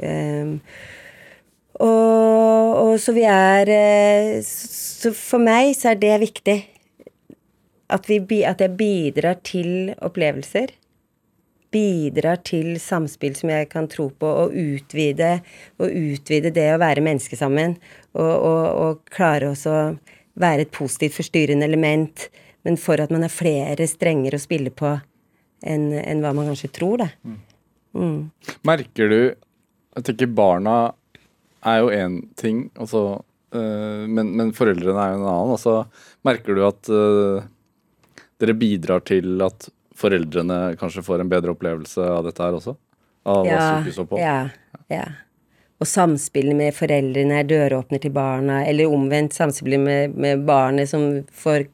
[0.00, 0.58] Um,
[1.82, 6.56] og, og, så vi er eh, Så for meg så er det viktig.
[7.94, 10.72] At, vi, at jeg bidrar til opplevelser.
[11.74, 15.36] Bidrar til samspill som jeg kan tro på, og utvide,
[15.82, 17.76] og utvide det å være menneske sammen.
[18.14, 19.84] Og, og, og klare også å
[20.40, 22.28] være et positivt forstyrrende element.
[22.64, 24.94] Men for at man har flere strenger å spille på
[25.64, 27.10] enn, en hva man kanskje tror, da.
[27.26, 27.40] Mm.
[27.94, 28.20] Mm.
[28.66, 29.20] Merker du
[29.94, 30.94] at ikke barna
[31.64, 33.04] er jo én ting, altså,
[33.56, 35.54] uh, men, men, foreldrene er jo en annen.
[35.56, 35.76] Altså,
[36.26, 37.44] merker du at uh,
[38.42, 42.74] dere bidrar til at foreldrene kanskje får en bedre opplevelse av dette her også?
[43.30, 44.20] Av ja, sykehusopphold?
[44.20, 45.04] Ja, ja.
[45.82, 51.24] Og samspillet med foreldrene er døråpner til barna, eller omvendt samspillet med, med barnet som
[51.34, 51.66] får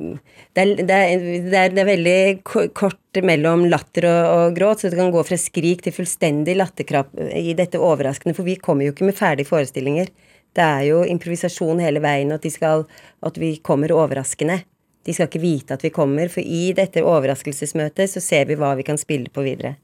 [0.00, 1.24] det er, det, er,
[1.72, 5.84] det, er, veldig kort mellom latter og, og, gråt, så det kan gå fra skrik
[5.84, 10.10] til fullstendig latterkrapp i dette overraskende, for vi kommer jo ikke med ferdige forestillinger.
[10.56, 12.86] Det er jo improvisasjon hele veien, at, skal,
[13.22, 14.62] at vi kommer overraskende.
[15.06, 18.74] De skal ikke vite at vi kommer, for i dette overraskelsesmøtet så ser vi hva
[18.78, 19.76] vi kan spille på videre.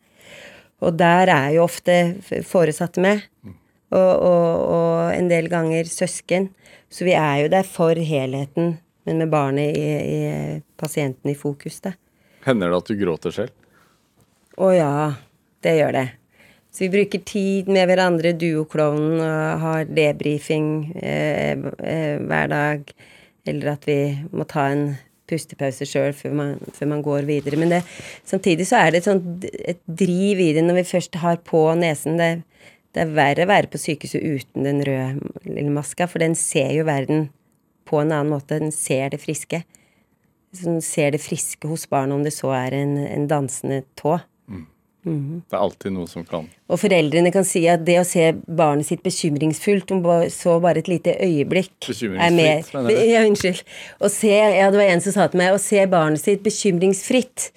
[0.84, 3.22] Og der er jo ofte foresatte med.
[3.94, 6.50] Og, og, og en del ganger søsken.
[6.92, 8.76] Så vi er jo der for helheten,
[9.06, 10.20] men med barnet i, i
[10.76, 11.94] pasienten i fokus, da.
[12.46, 13.54] Hender det at du gråter selv?
[14.56, 14.92] Å ja,
[15.64, 16.06] det gjør det.
[16.76, 20.68] Så vi bruker tid med hverandre, duoklovnen, og har debrifing
[21.00, 22.90] eh, eh, hver dag.
[23.48, 24.00] Eller at vi
[24.36, 24.90] må ta en
[25.26, 26.34] pustepause sjøl før,
[26.76, 27.58] før, man går videre.
[27.60, 27.80] Men det,
[28.28, 31.62] samtidig så er det et, sånt, et driv i det når vi først har på
[31.80, 32.20] nesen.
[32.20, 32.30] Det,
[32.92, 36.74] det er verre å være på sykehuset uten den røde lille maska, for den ser
[36.76, 37.30] jo verden
[37.86, 38.60] på en annen måte.
[38.62, 39.62] Den ser det friske.
[40.62, 44.18] Den ser det friske hos barnet, om det så er en, en dansende tå.
[45.06, 45.42] Mm.
[45.46, 48.88] Det er alltid noe som kan Og foreldrene kan si at det å se barnet
[48.88, 50.00] sitt bekymringsfullt om
[50.34, 53.04] så bare et lite øyeblikk Bekymringsfritt, mener du?
[53.12, 53.62] Ja, unnskyld.
[54.10, 57.52] Se, ja, det var en som sa til meg å se barnet sitt bekymringsfritt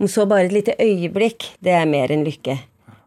[0.00, 2.56] om så bare et lite øyeblikk, det er mer enn lykke.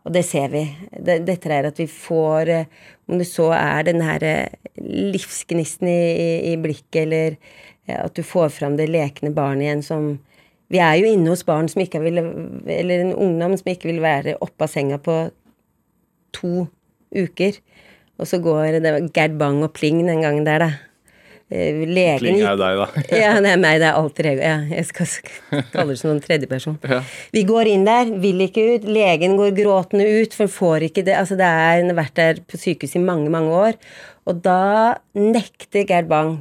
[0.07, 0.63] Og det ser vi.
[1.03, 2.69] Dette er at vi får eh,
[3.07, 7.37] Om det så er den her eh, livsgnisten i, i, i blikket, eller
[7.87, 10.07] at du får fram det lekne barnet igjen som
[10.67, 14.01] vi er jo inne hos barn som ikke vil Eller en ungdom som ikke vil
[14.03, 15.15] være oppe av senga på
[16.35, 16.67] to
[17.15, 17.55] uker.
[18.19, 20.69] Og så går det Gerd Bang og Pling den gangen der, da.
[21.47, 23.03] Eh, legen Pling er deg, da.
[23.21, 23.77] ja, det er meg.
[23.79, 24.43] Det er alter ego.
[24.43, 25.13] Ja, jeg skal
[25.71, 26.75] kalle det som en tredjeperson.
[26.91, 26.99] Ja.
[27.35, 28.87] Vi går inn der, vil ikke ut.
[28.89, 32.97] Legen går gråtende ut, for får ikke det Altså, det er vært der på sykehus
[32.99, 33.79] i mange, mange år.
[34.27, 36.37] Og da nekter Gerd Bang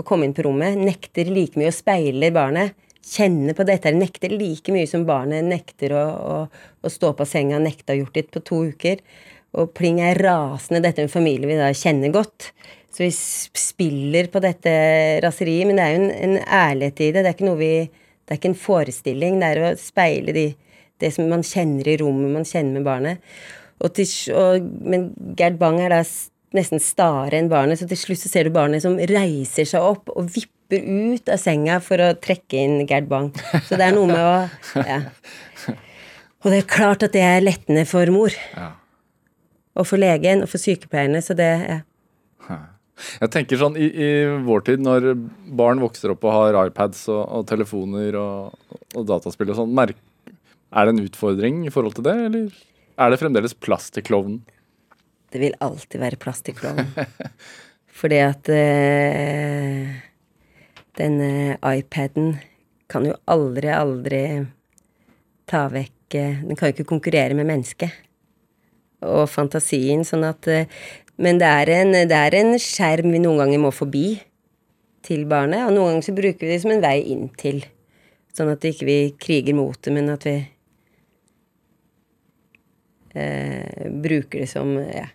[0.00, 0.76] å komme inn på rommet.
[0.76, 5.92] Nekter like mye å speile barnet kjenner på dette, nekter like mye som barnet nekter
[5.96, 6.36] å, å,
[6.80, 9.02] å stå på senga, nekta gjort det på to uker.
[9.54, 10.82] Og Pling er rasende.
[10.82, 12.50] Dette er en familie vi da kjenner godt.
[12.94, 14.72] Så vi spiller på dette
[15.24, 17.24] raseriet, men det er jo en, en ærlighet i det.
[17.24, 17.74] Det er ikke noe vi
[18.24, 19.40] Det er ikke en forestilling.
[19.40, 20.44] Det er å speile de,
[21.02, 23.34] det som man kjenner i rommet man kjenner med barnet.
[23.84, 26.00] Og til, og, men Gerd Bang er da
[26.54, 30.12] nesten stare enn barnet, så til slutt så ser du barnet som reiser seg opp
[30.14, 33.32] og vipper ut av senga for å trekke inn Gerd Bang.
[33.66, 35.02] Så det er noe med å ja.
[36.44, 38.32] Og det er klart at det er lettende for mor.
[38.54, 38.74] Ja.
[39.74, 41.82] Og for legen og for sykepleierne, så det ja.
[42.94, 44.08] Jeg tenker sånn i, i,
[44.46, 45.12] vår tid, når
[45.58, 49.94] barn vokser opp og har iPads og, og telefoner og, og dataspill og sånn, er
[50.86, 52.48] det en utfordring i forhold til det, eller
[52.94, 54.42] er det fremdeles plass til klovnen?
[55.34, 56.92] Det vil alltid være plass til klovnen.
[57.98, 59.90] Fordi at eh,
[60.98, 62.36] denne iPaden
[62.90, 64.22] kan jo aldri, aldri
[65.50, 68.02] ta vekk eh, Den kan jo ikke konkurrere med mennesket
[69.04, 70.70] og fantasien, sånn at eh,
[71.22, 74.06] Men det er, en, det er en skjerm vi noen ganger må forbi
[75.04, 77.62] til barnet, og noen ganger så bruker vi det som en vei inn til.
[78.34, 80.38] Sånn at ikke vi kriger mot det, men at vi
[83.14, 85.06] eh, bruker det som ja,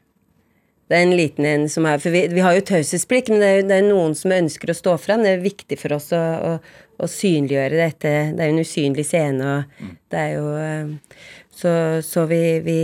[0.89, 3.49] det er en liten en som er For vi, vi har jo taushetsplikt, men det
[3.49, 5.21] er, det er, noen som ønsker å stå fram.
[5.25, 6.53] Det er viktig for oss å, å,
[6.97, 8.13] å synliggjøre dette.
[8.33, 9.91] Det er jo en usynlig scene, og mm.
[10.09, 11.19] det er jo eh,
[11.59, 11.71] Så,
[12.05, 12.79] så vi, vi,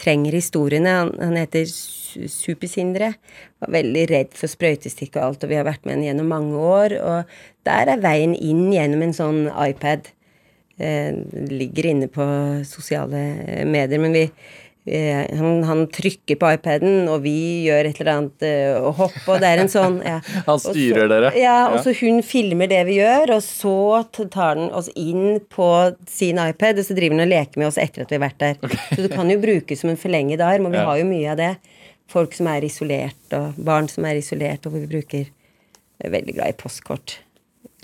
[0.00, 0.96] trenger historiene.
[1.02, 3.12] Han, han heter Supersindre.
[3.60, 6.60] Var veldig redd for sprøytestikk og alt, og vi har vært med han gjennom mange
[6.64, 6.96] år.
[7.04, 7.34] Og
[7.68, 10.08] der er veien inn gjennom en sånn iPad.
[10.80, 11.12] Eh,
[11.52, 12.24] ligger inne på
[12.66, 13.20] sosiale
[13.68, 14.24] medier, men vi
[14.84, 18.44] han, han, trykker på iPaden, og vi gjør et eller annet
[18.84, 20.18] og hopp, og det er en sånn ja.
[20.48, 21.30] Han styrer så, dere?
[21.40, 25.68] Ja, og så hun filmer det vi gjør, og så tar den oss inn på
[26.10, 28.42] sin iPad, og så driver den og leker med oss etter at vi har vært
[28.42, 28.60] der.
[28.60, 28.82] Okay.
[28.90, 30.84] Så det kan jo brukes som en forlenget arm, og vi ja.
[30.90, 31.50] har jo mye av det.
[32.12, 36.16] Folk som er isolert, og barn som er isolert, og hvor vi bruker Jeg er
[36.18, 37.18] veldig glad i postkort.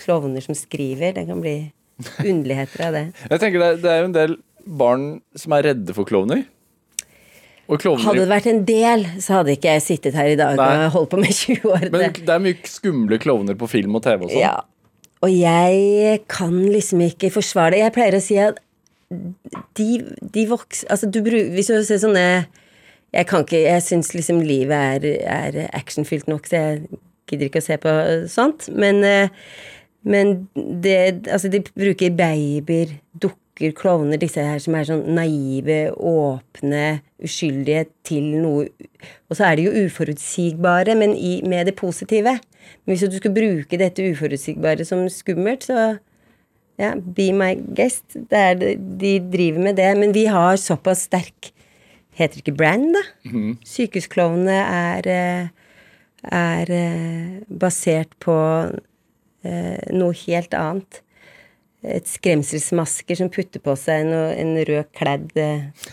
[0.03, 1.15] Klovner som skriver.
[1.17, 1.71] Det kan bli
[2.33, 3.05] underligheter av det.
[3.31, 5.05] Jeg tenker det, det er jo en del barn
[5.39, 6.43] som er redde for klovner.
[7.71, 10.71] Hadde det vært en del, så hadde ikke jeg sittet her i dag Nei.
[10.87, 11.87] og holdt på med 20 år.
[11.95, 14.41] Men det er mye skumle klovner på film og TV og sånn.
[14.43, 14.57] Ja.
[15.21, 17.83] Og jeg kan liksom ikke forsvare det.
[17.85, 18.59] Jeg pleier å si at
[19.77, 19.87] de,
[20.35, 22.25] de vokser Altså, du bruker Hvis du ser sånne
[23.11, 27.59] Jeg kan ikke Jeg syns liksom livet er, er actionfylt nok, så jeg gidder ikke
[27.59, 27.95] å se på
[28.31, 28.69] sånt.
[28.71, 29.35] Men, eh,
[30.07, 35.93] men det Altså, de bruker babyer, dukker dukker, klovner, disse her som er sånn naive,
[35.97, 38.69] åpne, uskyldige til noe
[39.31, 42.35] Og så er de jo uforutsigbare, men i, med det positive.
[42.85, 45.99] Men hvis du skulle bruke dette uforutsigbare som skummelt, så
[46.81, 48.05] ja, be my guest.
[48.13, 49.97] Det er det, de driver med det.
[49.97, 51.53] Men vi har såpass sterk
[52.19, 53.01] Heter det ikke brand, da?
[53.31, 53.53] Mm.
[53.65, 55.47] Sykehusklovnene er, eh,
[56.27, 58.35] er eh, basert på
[59.47, 61.01] eh, noe helt annet.
[61.81, 65.31] Et skremselsmasker som putter på seg en, en rød kledd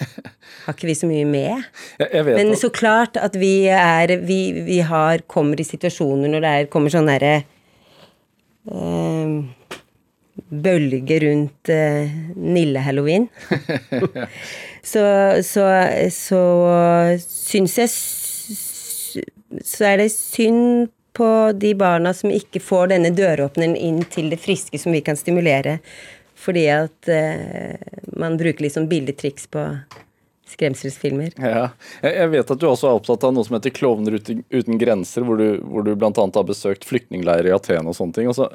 [0.66, 1.64] Har ikke vi så mye med.
[2.00, 6.44] Jeg, jeg Men så klart at vi er Vi, vi har, kommer i situasjoner når
[6.44, 7.36] det er, kommer sånn derre
[8.68, 9.38] eh,
[10.48, 13.26] Bølge rundt eh, Nille-halloween.
[14.92, 15.04] så,
[15.44, 15.66] så,
[16.14, 16.42] så
[17.24, 17.90] syns jeg
[19.64, 24.38] Så er det synd på de barna som ikke får denne døråpneren inn til det
[24.44, 25.80] friske som vi kan stimulere,
[26.38, 27.80] fordi at eh,
[28.18, 29.64] man bruker litt sånn billigtriks på
[30.48, 31.34] skremselsfilmer.
[31.42, 31.66] ja,
[32.06, 35.26] jeg, vet at du også er opptatt av noe som heter Klovner uten, uten grenser,
[35.28, 36.12] hvor du, hvor du bl.a.
[36.16, 38.30] har besøkt flyktningleirer i Aten og sånne ting.
[38.32, 38.48] Altså,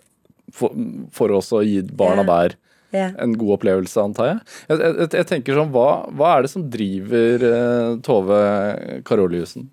[0.57, 0.73] for,
[1.13, 2.31] for også å gi barna Ja.
[2.33, 2.57] der
[2.93, 3.07] Ja.
[3.25, 4.41] en god opplevelse, antar jeg.
[4.69, 8.41] Jeg, jeg, jeg tenker sånn, hva, hva er det som driver eh, Tove
[9.09, 9.69] Karoliussen?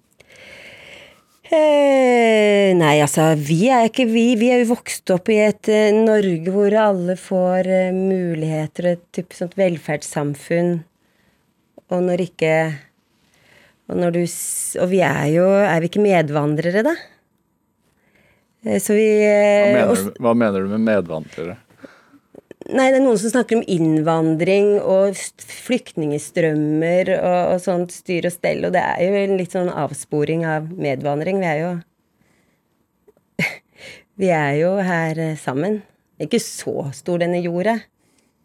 [1.49, 4.25] Eh, nei, altså, vi er ikke vi.
[4.37, 9.01] Vi er jo vokst opp i et eh, Norge hvor alle får eh, muligheter, et
[9.15, 10.75] type sånt velferdssamfunn.
[11.89, 12.53] Og når ikke
[13.89, 16.93] Og når du Og vi er jo Er vi ikke medvandrere, da?
[18.67, 21.57] Eh, så vi Hva eh, mener, og, du, hva mener du med medvandrere?
[22.67, 25.15] Nei, det er noen som snakker om innvandring og
[25.47, 30.43] flyktningstrømmer og, og sånt styr og stell, og det er jo en litt sånn avsporing
[30.43, 31.39] av medvandring.
[31.39, 31.69] Vi er jo
[34.19, 35.79] Vi er jo her eh, sammen.
[36.19, 37.77] Ikke så stor, denne jorda.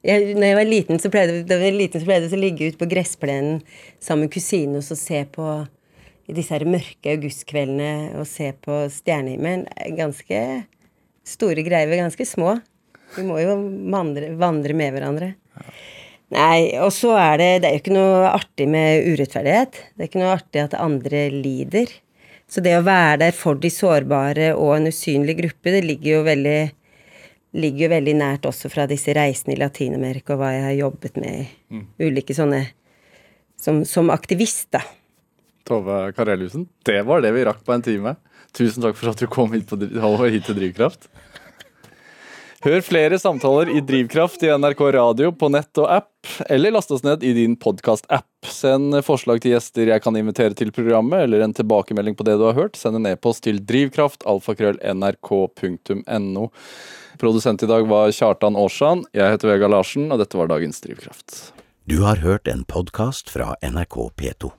[0.06, 2.42] Jeg, når jeg var liten, så pleide, da jeg var liten, så pleide jeg å
[2.44, 3.64] ligge ute på gressplenen
[3.98, 5.48] sammen med kusine og se på
[6.30, 9.66] disse her mørke augustkveldene og se på stjernehimmelen.
[9.74, 10.44] Er Ganske
[11.26, 11.90] store greier.
[11.90, 12.60] Er ganske små.
[13.16, 13.56] Vi må jo
[13.92, 15.32] vandre, vandre med hverandre.
[16.34, 19.76] Nei, og så er det Det er jo ikke noe artig med urettferdighet.
[19.94, 21.92] Det er ikke noe artig at andre lider.
[22.50, 26.24] Så det å være der for de sårbare og en usynlig gruppe, det ligger jo
[26.26, 26.58] veldig
[27.54, 31.20] ligger jo veldig nært også fra disse reisene i Latin-Amerika og hva jeg har jobbet
[31.22, 32.64] med i ulike sånne
[33.60, 34.82] som, som aktivist, da.
[35.64, 38.16] Tove Kareliussen, det var det vi rakk på en time.
[38.54, 41.08] Tusen takk for at du kom hit, på, hit til Drivkraft.
[42.64, 47.02] Hør flere samtaler i Drivkraft i NRK Radio på nett og app, eller last oss
[47.04, 48.48] ned i din podkast-app.
[48.48, 52.48] Send forslag til gjester jeg kan invitere til programmet, eller en tilbakemelding på det du
[52.48, 52.72] har hørt.
[52.80, 56.44] Send en e-post til drivkraft.alfakrøll.nrk.no.
[57.20, 59.04] Produsent i dag var Kjartan Aarsand.
[59.12, 61.52] Jeg heter Vega Larsen, og dette var dagens Drivkraft.
[61.84, 64.56] Du har hørt en podkast fra NRK P2.